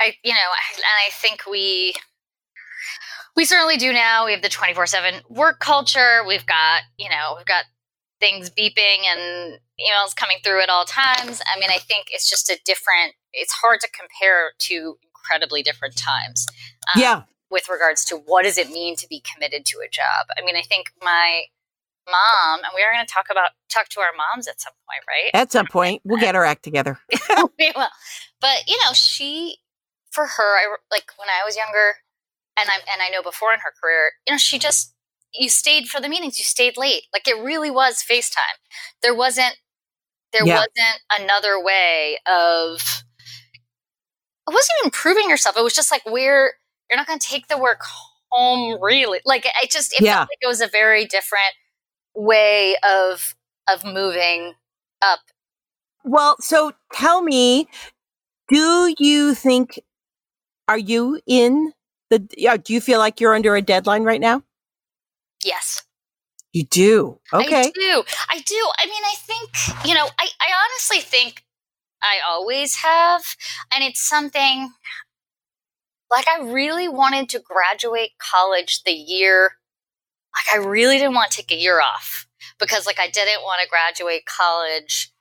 I 0.00 0.14
you 0.24 0.32
know, 0.32 0.38
and 0.74 0.82
I 0.82 1.10
think 1.12 1.42
we 1.48 1.94
we 3.36 3.44
certainly 3.44 3.76
do 3.76 3.92
now. 3.92 4.26
We 4.26 4.32
have 4.32 4.42
the 4.42 4.48
24/7 4.48 5.22
work 5.28 5.60
culture. 5.60 6.22
We've 6.26 6.46
got, 6.46 6.82
you 6.98 7.08
know, 7.08 7.34
we've 7.36 7.46
got 7.46 7.64
things 8.18 8.50
beeping 8.50 9.06
and 9.06 9.58
emails 9.80 10.14
coming 10.14 10.38
through 10.44 10.62
at 10.62 10.68
all 10.68 10.84
times. 10.84 11.40
I 11.46 11.58
mean, 11.58 11.70
I 11.70 11.78
think 11.78 12.08
it's 12.10 12.28
just 12.28 12.50
a 12.50 12.58
different 12.64 13.14
it's 13.32 13.52
hard 13.52 13.80
to 13.80 13.88
compare 13.90 14.52
to 14.58 14.96
incredibly 15.04 15.62
different 15.62 15.96
times. 15.96 16.46
um, 16.94 17.00
yeah, 17.00 17.22
with 17.50 17.68
regards 17.68 18.04
to 18.06 18.16
what 18.16 18.44
does 18.44 18.58
it 18.58 18.70
mean 18.70 18.96
to 18.96 19.06
be 19.08 19.22
committed 19.32 19.64
to 19.66 19.78
a 19.78 19.88
job. 19.90 20.26
I 20.38 20.44
mean, 20.44 20.56
I 20.56 20.62
think 20.62 20.86
my 21.02 21.44
mom, 22.08 22.60
and 22.64 22.72
we 22.74 22.82
are 22.82 22.92
going 22.92 23.04
to 23.04 23.12
talk 23.12 23.26
about 23.30 23.50
talk 23.68 23.88
to 23.90 24.00
our 24.00 24.12
moms 24.16 24.48
at 24.48 24.60
some 24.60 24.72
point, 24.88 25.04
right? 25.08 25.30
at 25.34 25.52
some 25.52 25.66
point 25.70 26.02
we'll 26.04 26.20
get 26.20 26.34
our 26.34 26.44
act 26.44 26.62
together. 26.62 26.98
we 27.58 27.72
will. 27.76 27.88
But 28.40 28.68
you 28.68 28.76
know, 28.84 28.92
she 28.92 29.58
for 30.10 30.26
her, 30.26 30.58
I 30.58 30.76
like 30.90 31.06
when 31.18 31.28
I 31.28 31.44
was 31.44 31.56
younger, 31.56 31.96
and 32.58 32.68
I'm 32.70 32.80
and 32.92 33.02
I 33.02 33.10
know 33.10 33.22
before 33.22 33.52
in 33.54 33.60
her 33.60 33.72
career, 33.82 34.12
you 34.26 34.34
know, 34.34 34.38
she 34.38 34.58
just 34.58 34.94
you 35.34 35.48
stayed 35.48 35.88
for 35.88 36.00
the 36.00 36.08
meetings, 36.08 36.38
you 36.38 36.44
stayed 36.44 36.76
late. 36.76 37.04
Like 37.12 37.28
it 37.28 37.42
really 37.42 37.70
was 37.70 38.04
FaceTime. 38.08 38.58
There 39.02 39.14
wasn't 39.14 39.56
there 40.32 40.46
Yeah. 40.46 40.56
wasn't 40.56 41.00
another 41.18 41.62
way 41.62 42.18
of 42.26 42.80
it 44.48 44.52
wasn't 44.54 44.76
even 44.82 44.90
proving 44.90 45.28
yourself. 45.30 45.56
It 45.56 45.62
was 45.64 45.74
just 45.74 45.90
like 45.90 46.02
we're 46.06 46.54
you're 46.90 46.96
not 46.96 47.06
going 47.06 47.18
to 47.18 47.26
take 47.26 47.48
the 47.48 47.58
work 47.58 47.80
home 48.30 48.78
really. 48.82 49.20
Like 49.24 49.46
I 49.46 49.66
just 49.66 49.92
it 49.92 50.04
Yeah. 50.04 50.16
felt 50.18 50.28
like 50.30 50.38
it 50.40 50.46
was 50.48 50.60
a 50.60 50.68
very 50.68 51.04
different 51.06 51.52
way 52.14 52.76
of 52.88 53.34
of 53.72 53.84
moving 53.84 54.54
up 55.02 55.20
Well, 56.04 56.36
so 56.40 56.72
tell 56.92 57.22
me, 57.22 57.68
do 58.48 58.94
you 58.98 59.34
think 59.34 59.80
are 60.70 60.78
you 60.78 61.20
in 61.26 61.72
the? 62.10 62.24
Uh, 62.48 62.56
do 62.56 62.72
you 62.72 62.80
feel 62.80 63.00
like 63.00 63.20
you're 63.20 63.34
under 63.34 63.56
a 63.56 63.60
deadline 63.60 64.04
right 64.04 64.20
now? 64.20 64.44
yes 65.44 65.82
You 66.52 66.64
do. 66.64 67.18
Okay. 67.32 67.62
I 67.62 67.72
do. 67.74 68.04
I 68.28 68.38
do. 68.40 68.70
I 68.78 68.86
mean, 68.86 69.02
I 69.04 69.14
think, 69.18 69.50
you 69.84 69.94
know, 69.94 70.06
I, 70.18 70.28
I 70.40 70.48
honestly 70.62 71.00
think 71.00 71.44
I 72.00 72.18
always 72.24 72.76
have. 72.76 73.22
And 73.74 73.82
it's 73.82 74.00
something 74.00 74.70
like 76.08 76.26
I 76.28 76.42
really 76.42 76.88
wanted 76.88 77.28
to 77.30 77.40
graduate 77.40 78.10
college 78.18 78.82
the 78.84 78.92
year, 78.92 79.56
like 80.34 80.62
I 80.62 80.66
really 80.66 80.98
didn't 80.98 81.14
want 81.14 81.32
to 81.32 81.36
take 81.38 81.50
a 81.50 81.60
year 81.60 81.80
off 81.80 82.26
because, 82.60 82.86
like, 82.86 83.00
I 83.00 83.08
didn't 83.08 83.42
want 83.42 83.60
to 83.62 83.68
graduate 83.68 84.24
college 84.26 85.12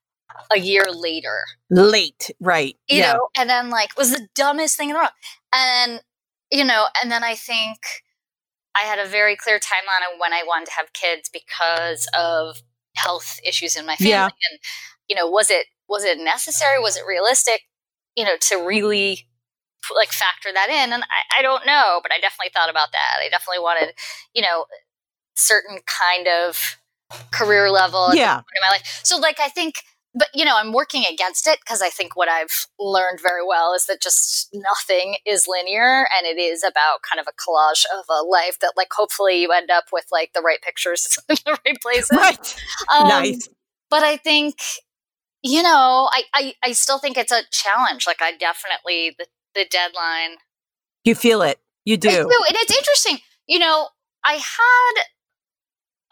a 0.51 0.59
year 0.59 0.85
later 0.91 1.39
Late, 1.69 2.31
right? 2.39 2.75
you 2.87 2.99
yeah. 2.99 3.13
know, 3.13 3.29
and 3.37 3.49
then 3.49 3.69
like 3.69 3.97
was 3.97 4.11
the 4.11 4.27
dumbest 4.35 4.77
thing 4.77 4.89
in 4.89 4.93
the 4.93 4.99
world. 4.99 5.11
And 5.53 6.01
you 6.51 6.63
know, 6.65 6.85
and 7.01 7.11
then 7.11 7.23
I 7.23 7.35
think 7.35 7.77
I 8.75 8.81
had 8.81 8.99
a 8.99 9.05
very 9.07 9.35
clear 9.35 9.59
timeline 9.59 10.13
of 10.13 10.19
when 10.19 10.33
I 10.33 10.43
wanted 10.45 10.65
to 10.67 10.71
have 10.73 10.93
kids 10.93 11.29
because 11.31 12.07
of 12.17 12.61
health 12.95 13.39
issues 13.45 13.75
in 13.75 13.85
my 13.85 13.95
family. 13.95 14.11
Yeah. 14.11 14.25
And 14.25 14.59
you 15.07 15.15
know, 15.15 15.27
was 15.29 15.49
it 15.49 15.67
was 15.87 16.03
it 16.03 16.17
necessary? 16.19 16.79
Was 16.79 16.97
it 16.97 17.03
realistic? 17.07 17.61
You 18.15 18.25
know, 18.25 18.35
to 18.41 18.55
really 18.65 19.27
like 19.95 20.09
factor 20.09 20.49
that 20.53 20.69
in. 20.69 20.93
And 20.93 21.03
I, 21.03 21.39
I 21.39 21.41
don't 21.41 21.65
know, 21.65 21.99
but 22.03 22.11
I 22.11 22.19
definitely 22.19 22.51
thought 22.53 22.69
about 22.69 22.91
that. 22.91 23.17
I 23.25 23.29
definitely 23.29 23.59
wanted, 23.63 23.93
you 24.33 24.41
know, 24.41 24.65
certain 25.35 25.79
kind 25.85 26.27
of 26.27 26.77
career 27.31 27.71
level 27.71 28.13
Yeah. 28.13 28.37
in 28.37 28.61
my 28.61 28.69
life. 28.75 29.01
So 29.03 29.17
like 29.17 29.39
I 29.39 29.49
think 29.49 29.75
but 30.13 30.27
you 30.33 30.43
know, 30.43 30.57
I'm 30.57 30.73
working 30.73 31.05
against 31.05 31.47
it 31.47 31.59
because 31.59 31.81
I 31.81 31.89
think 31.89 32.15
what 32.15 32.29
I've 32.29 32.65
learned 32.79 33.19
very 33.21 33.45
well 33.45 33.73
is 33.73 33.85
that 33.85 34.01
just 34.01 34.49
nothing 34.53 35.17
is 35.25 35.47
linear 35.47 36.07
and 36.17 36.25
it 36.25 36.39
is 36.39 36.63
about 36.63 37.01
kind 37.09 37.19
of 37.19 37.27
a 37.27 37.31
collage 37.31 37.83
of 37.97 38.05
a 38.09 38.23
life 38.23 38.57
that 38.61 38.73
like 38.75 38.89
hopefully 38.91 39.41
you 39.41 39.51
end 39.51 39.69
up 39.69 39.85
with 39.93 40.05
like 40.11 40.31
the 40.33 40.41
right 40.41 40.61
pictures 40.61 41.17
in 41.29 41.35
the 41.45 41.57
right 41.65 41.77
places. 41.81 42.09
Right. 42.11 42.55
Um, 42.93 43.07
nice. 43.07 43.47
But 43.89 44.03
I 44.03 44.17
think, 44.17 44.55
you 45.43 45.61
know, 45.61 46.09
I, 46.11 46.23
I, 46.33 46.53
I 46.63 46.71
still 46.71 46.97
think 46.97 47.17
it's 47.17 47.31
a 47.31 47.41
challenge. 47.51 48.07
Like 48.07 48.21
I 48.21 48.35
definitely 48.35 49.15
the, 49.17 49.27
the 49.53 49.65
deadline 49.69 50.37
You 51.03 51.15
feel 51.15 51.43
it. 51.43 51.59
You 51.85 51.93
I 51.93 51.97
do. 51.97 52.09
do. 52.09 52.19
And 52.19 52.57
it's 52.57 52.75
interesting. 52.75 53.19
You 53.47 53.59
know, 53.59 53.89
I 54.25 54.33
had 54.33 55.03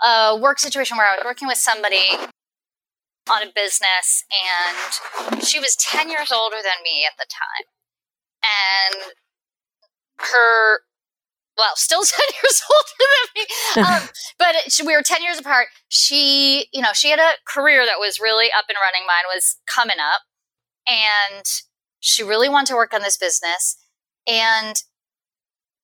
a 0.05 0.37
work 0.39 0.59
situation 0.59 0.97
where 0.97 1.07
I 1.07 1.17
was 1.17 1.25
working 1.25 1.47
with 1.47 1.57
somebody 1.57 2.09
on 3.29 3.43
a 3.43 3.51
business 3.53 4.23
and 4.31 5.43
she 5.43 5.59
was 5.59 5.75
10 5.75 6.09
years 6.09 6.31
older 6.31 6.57
than 6.57 6.83
me 6.83 7.05
at 7.05 7.17
the 7.17 7.25
time. 7.29 7.67
And 8.43 9.13
her, 10.19 10.79
well, 11.57 11.75
still 11.75 12.01
10 12.03 12.25
years 12.43 12.61
older 12.71 13.05
than 13.15 13.27
me. 13.35 13.47
Um, 14.03 14.09
but 14.39 14.55
it- 14.55 14.85
we 14.85 14.95
were 14.95 15.03
10 15.03 15.21
years 15.23 15.37
apart. 15.39 15.67
She, 15.89 16.67
you 16.73 16.81
know, 16.81 16.93
she 16.93 17.09
had 17.09 17.19
a 17.19 17.31
career 17.47 17.85
that 17.85 17.99
was 17.99 18.19
really 18.19 18.47
up 18.47 18.65
and 18.69 18.77
running. 18.81 19.05
Mine 19.07 19.25
was 19.33 19.57
coming 19.73 19.97
up. 19.99 20.21
And 20.87 21.45
she 21.99 22.23
really 22.23 22.47
wanted 22.49 22.67
to 22.67 22.75
work 22.75 22.93
on 22.93 23.01
this 23.01 23.17
business. 23.17 23.77
And 24.25 24.81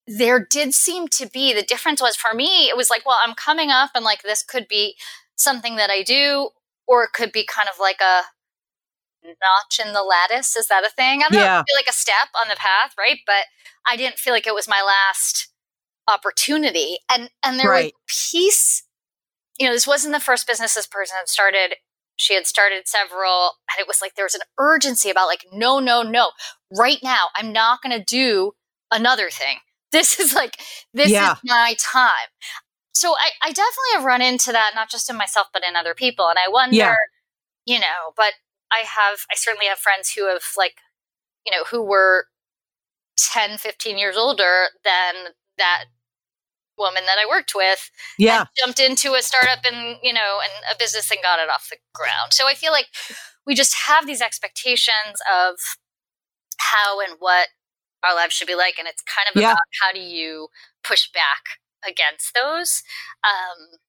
there 0.08 0.46
did 0.50 0.74
seem 0.74 1.08
to 1.08 1.28
be 1.28 1.54
the 1.54 1.64
difference 1.64 2.02
was 2.02 2.16
for 2.16 2.34
me 2.34 2.68
it 2.68 2.76
was 2.76 2.90
like 2.90 3.06
well 3.06 3.18
i'm 3.24 3.34
coming 3.34 3.70
up 3.72 3.92
and 3.96 4.04
like 4.04 4.22
this 4.24 4.44
could 4.44 4.68
be 4.68 4.96
something 5.36 5.78
that 5.78 5.90
i 5.90 6.04
do 6.04 6.50
or 6.88 7.04
it 7.04 7.12
could 7.14 7.32
be 7.32 7.46
kind 7.46 7.70
of 7.74 7.80
like 7.80 8.02
a 8.02 8.22
notch 9.24 9.80
in 9.86 9.94
the 9.94 10.04
lattice 10.04 10.56
is 10.56 10.68
that 10.68 10.86
a 10.86 10.90
thing 10.90 11.22
i 11.22 11.24
don't 11.24 11.32
know 11.34 11.40
Yeah. 11.40 11.64
be 11.66 11.74
like 11.76 11.88
a 11.90 11.94
step 11.94 12.28
on 12.42 12.50
the 12.50 12.56
path 12.58 12.94
right 12.98 13.20
but 13.26 13.46
i 13.88 13.96
didn't 13.96 14.18
feel 14.20 14.34
like 14.34 14.46
it 14.48 14.54
was 14.54 14.68
my 14.68 14.82
last 14.86 15.50
opportunity 16.08 16.98
and 17.14 17.30
and 17.44 17.60
there 17.60 17.70
Right. 17.70 17.94
was 18.08 18.32
peace 18.32 18.84
you 19.60 19.66
know 19.68 19.74
this 19.74 19.88
wasn't 19.88 20.14
the 20.14 20.20
first 20.20 20.46
business 20.48 20.74
this 20.74 20.88
person 20.88 21.16
had 21.18 21.30
started 21.30 21.76
she 22.18 22.36
had 22.36 22.46
started 22.48 22.88
several 22.88 23.54
and 23.72 23.80
it 23.80 23.88
was 23.88 24.02
like 24.02 24.16
there 24.16 24.26
was 24.26 24.36
an 24.36 24.42
urgency 24.60 25.10
about 25.10 25.28
like 25.28 25.46
no 25.54 25.80
no 25.80 26.02
no 26.02 26.32
right 26.78 27.00
now 27.02 27.28
i'm 27.36 27.54
not 27.54 27.82
going 27.82 27.98
to 27.98 28.04
do 28.04 28.52
another 28.92 29.30
thing 29.30 29.58
this 29.94 30.20
is 30.20 30.34
like 30.34 30.58
this 30.94 31.12
Yeah. 31.12 31.32
is 31.34 31.40
my 31.46 31.76
time 31.80 32.30
so 33.04 33.14
I, 33.20 33.30
I 33.42 33.50
definitely 33.50 33.94
have 33.96 34.06
run 34.06 34.22
into 34.22 34.52
that 34.54 34.72
not 34.76 34.90
just 34.90 35.10
in 35.10 35.18
myself 35.18 35.48
but 35.54 35.64
in 35.68 35.76
other 35.76 35.94
people 35.94 36.28
and 36.30 36.38
i 36.44 36.50
wonder 36.50 36.76
Yeah. 36.76 36.96
you 37.66 37.80
know 37.80 38.14
but 38.16 38.34
i 38.72 38.80
have 38.80 39.20
i 39.32 39.36
certainly 39.36 39.68
have 39.68 39.80
friends 39.80 40.14
who 40.14 40.28
have 40.32 40.44
like 40.58 40.76
you 41.46 41.52
know 41.52 41.64
who 41.70 41.82
were 41.84 42.28
10 43.18 43.58
15 43.58 43.98
years 43.98 44.18
older 44.18 44.54
than 44.84 45.34
that 45.58 45.86
woman 46.76 47.04
that 47.06 47.18
I 47.24 47.30
worked 47.30 47.54
with 47.56 47.92
yeah 48.18 48.46
jumped 48.58 48.80
into 48.80 49.14
a 49.14 49.22
startup 49.22 49.60
and 49.72 49.98
you 50.02 50.12
know 50.12 50.40
and 50.44 50.52
a 50.74 50.78
business 50.80 51.12
and 51.12 51.20
got 51.22 51.38
it 51.40 51.48
off 51.50 51.68
the 51.70 51.78
ground. 51.94 52.34
So 52.34 52.48
I 52.48 52.56
feel 52.56 52.72
like 52.72 52.88
we 53.46 53.54
just 53.54 53.76
have 53.86 54.08
these 54.08 54.22
expectations 54.22 55.22
of 55.32 55.56
how 56.58 57.00
and 57.00 57.18
what 57.20 57.50
our 58.04 58.16
lives 58.16 58.34
should 58.34 58.48
be 58.48 58.56
like 58.56 58.76
and 58.80 58.88
it's 58.88 59.04
kind 59.04 59.28
of 59.30 59.40
Yeah. 59.40 59.52
about 59.52 59.70
how 59.82 59.92
do 59.94 60.00
you 60.00 60.48
push 60.84 61.12
back 61.14 61.60
against 61.88 62.34
those 62.34 62.84
um, 63.24 63.80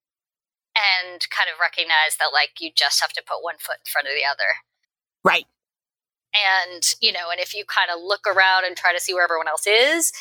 and 0.75 1.29
kind 1.31 1.49
of 1.49 1.61
recognize 1.61 2.17
that 2.19 2.31
like 2.33 2.61
you 2.61 2.71
just 2.75 3.01
have 3.01 3.13
to 3.13 3.23
put 3.27 3.43
one 3.43 3.57
foot 3.59 3.79
in 3.81 3.89
front 3.91 4.09
of 4.09 4.15
the 4.15 4.27
other. 4.27 4.63
Right. 5.23 5.47
And 6.35 6.83
you 7.01 7.13
know 7.13 7.31
and 7.31 7.41
if 7.41 7.55
you 7.55 7.65
kind 7.65 7.91
of 7.95 8.03
look 8.03 8.27
around 8.27 8.65
and 8.65 8.77
try 8.77 8.93
to 8.93 9.01
see 9.01 9.15
where 9.15 9.25
everyone 9.25 9.49
else 9.49 9.67
is 9.67 10.13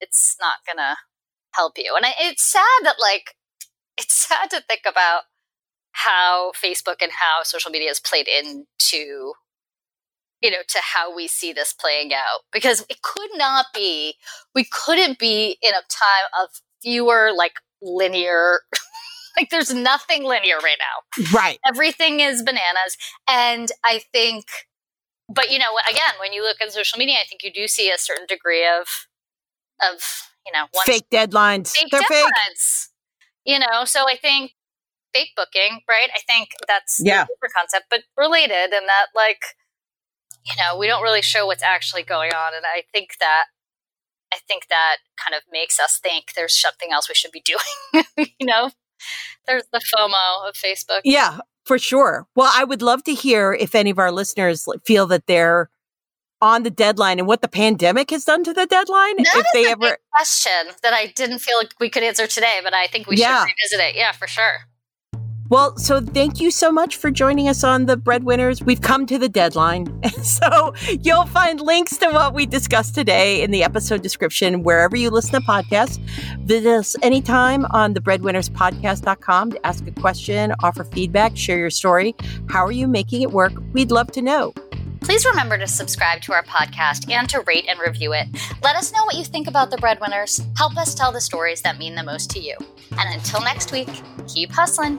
it's 0.00 0.36
not 0.40 0.58
gonna 0.66 0.96
help 1.54 1.74
you. 1.78 1.94
And 1.96 2.04
I, 2.04 2.12
it's 2.20 2.44
sad 2.44 2.80
that 2.82 2.96
like 3.00 3.36
it's 3.96 4.14
sad 4.14 4.50
to 4.50 4.60
think 4.60 4.82
about 4.88 5.22
how 5.92 6.50
facebook 6.60 6.96
and 7.00 7.12
how 7.12 7.44
social 7.44 7.70
media 7.70 7.88
has 7.88 8.00
played 8.00 8.26
into 8.28 9.32
you 10.44 10.50
know 10.50 10.58
to 10.68 10.78
how 10.82 11.14
we 11.14 11.26
see 11.26 11.52
this 11.54 11.72
playing 11.72 12.12
out 12.12 12.42
because 12.52 12.84
it 12.90 13.00
could 13.02 13.30
not 13.34 13.66
be 13.74 14.14
we 14.54 14.64
couldn't 14.70 15.18
be 15.18 15.56
in 15.62 15.72
a 15.72 15.82
time 15.88 16.44
of 16.44 16.50
fewer 16.82 17.30
like 17.34 17.54
linear 17.80 18.60
like 19.38 19.48
there's 19.50 19.72
nothing 19.72 20.22
linear 20.22 20.58
right 20.62 20.76
now 20.78 21.24
right 21.34 21.58
everything 21.66 22.20
is 22.20 22.42
bananas 22.42 22.96
and 23.28 23.70
i 23.84 24.02
think 24.12 24.44
but 25.28 25.50
you 25.50 25.58
know 25.58 25.78
again 25.90 26.12
when 26.20 26.32
you 26.34 26.42
look 26.42 26.58
at 26.60 26.70
social 26.72 26.98
media 26.98 27.16
i 27.22 27.26
think 27.26 27.42
you 27.42 27.50
do 27.50 27.66
see 27.66 27.90
a 27.90 27.98
certain 27.98 28.26
degree 28.28 28.66
of 28.66 28.86
of 29.82 30.28
you 30.46 30.52
know 30.52 30.66
one 30.72 30.84
fake 30.84 31.06
deadlines 31.10 31.70
fake 31.70 31.88
they're 31.90 32.02
fake 32.02 32.26
deadlines. 32.26 32.88
you 33.46 33.58
know 33.58 33.84
so 33.84 34.04
i 34.08 34.16
think 34.16 34.52
fake 35.14 35.30
booking 35.36 35.80
right 35.88 36.08
i 36.14 36.20
think 36.26 36.50
that's 36.68 37.00
Yeah. 37.02 37.22
a 37.22 37.26
different 37.26 37.54
concept 37.56 37.86
but 37.90 38.00
related 38.18 38.74
and 38.74 38.86
that 38.88 39.06
like 39.14 39.40
you 40.46 40.52
know 40.58 40.76
we 40.78 40.86
don't 40.86 41.02
really 41.02 41.22
show 41.22 41.46
what's 41.46 41.62
actually 41.62 42.02
going 42.02 42.32
on 42.32 42.54
and 42.54 42.64
i 42.66 42.82
think 42.92 43.16
that 43.20 43.44
i 44.32 44.38
think 44.48 44.68
that 44.68 44.96
kind 45.16 45.36
of 45.36 45.42
makes 45.50 45.78
us 45.80 45.98
think 45.98 46.32
there's 46.36 46.56
something 46.58 46.90
else 46.92 47.08
we 47.08 47.14
should 47.14 47.32
be 47.32 47.42
doing 47.44 48.26
you 48.38 48.46
know 48.46 48.70
there's 49.46 49.64
the 49.72 49.80
fomo 49.80 50.48
of 50.48 50.54
facebook 50.54 51.00
Yeah, 51.04 51.38
for 51.64 51.78
sure. 51.78 52.26
Well, 52.34 52.50
I 52.54 52.64
would 52.64 52.82
love 52.82 53.04
to 53.04 53.14
hear 53.14 53.52
if 53.54 53.74
any 53.74 53.90
of 53.90 53.98
our 53.98 54.10
listeners 54.12 54.66
feel 54.84 55.06
that 55.08 55.26
they're 55.26 55.70
on 56.42 56.62
the 56.62 56.70
deadline 56.70 57.18
and 57.18 57.26
what 57.28 57.40
the 57.42 57.48
pandemic 57.48 58.10
has 58.10 58.24
done 58.24 58.44
to 58.44 58.52
the 58.52 58.66
deadline. 58.66 59.16
That 59.16 59.36
if 59.36 59.46
they 59.54 59.66
a 59.66 59.70
ever, 59.70 59.98
question 60.14 60.74
that 60.82 60.92
I 60.92 61.06
didn't 61.06 61.38
feel 61.38 61.56
like 61.58 61.72
we 61.80 61.88
could 61.88 62.02
answer 62.02 62.26
today, 62.26 62.60
but 62.62 62.74
I 62.74 62.86
think 62.86 63.06
we 63.06 63.16
Yeah. 63.16 63.40
should 63.44 63.52
revisit 63.52 63.80
it. 63.80 63.96
Yeah, 63.96 64.12
for 64.12 64.26
sure. 64.26 64.56
Well, 65.54 65.76
so 65.76 66.00
thank 66.00 66.40
you 66.40 66.50
so 66.50 66.72
much 66.72 66.96
for 66.96 67.12
joining 67.12 67.48
us 67.48 67.62
on 67.62 67.86
the 67.86 67.96
Breadwinners. 67.96 68.60
We've 68.60 68.80
come 68.80 69.06
to 69.06 69.20
the 69.20 69.28
deadline. 69.28 69.86
so 70.24 70.74
you'll 71.00 71.26
find 71.26 71.60
links 71.60 71.96
to 71.98 72.08
what 72.08 72.34
we 72.34 72.44
discussed 72.44 72.96
today 72.96 73.40
in 73.40 73.52
the 73.52 73.62
episode 73.62 74.02
description 74.02 74.64
wherever 74.64 74.96
you 74.96 75.10
listen 75.10 75.40
to 75.40 75.46
podcasts. 75.46 75.98
Visit 76.40 76.68
us 76.68 76.96
anytime 77.02 77.66
on 77.66 77.94
the 77.94 78.00
breadwinnerspodcast.com 78.00 79.52
to 79.52 79.64
ask 79.64 79.86
a 79.86 79.92
question, 79.92 80.52
offer 80.64 80.82
feedback, 80.82 81.36
share 81.36 81.58
your 81.58 81.70
story. 81.70 82.16
How 82.48 82.66
are 82.66 82.72
you 82.72 82.88
making 82.88 83.22
it 83.22 83.30
work? 83.30 83.52
We'd 83.72 83.92
love 83.92 84.10
to 84.10 84.22
know. 84.22 84.54
Please 85.02 85.24
remember 85.24 85.56
to 85.56 85.68
subscribe 85.68 86.20
to 86.22 86.32
our 86.32 86.42
podcast 86.42 87.08
and 87.12 87.28
to 87.28 87.42
rate 87.42 87.66
and 87.68 87.78
review 87.78 88.12
it. 88.12 88.26
Let 88.64 88.74
us 88.74 88.92
know 88.92 89.04
what 89.04 89.14
you 89.14 89.22
think 89.22 89.46
about 89.46 89.70
the 89.70 89.76
breadwinners. 89.76 90.44
Help 90.56 90.76
us 90.76 90.96
tell 90.96 91.12
the 91.12 91.20
stories 91.20 91.62
that 91.62 91.78
mean 91.78 91.94
the 91.94 92.02
most 92.02 92.28
to 92.30 92.40
you. 92.40 92.56
And 92.98 93.14
until 93.14 93.40
next 93.42 93.70
week, 93.70 93.88
keep 94.26 94.50
hustling. 94.50 94.98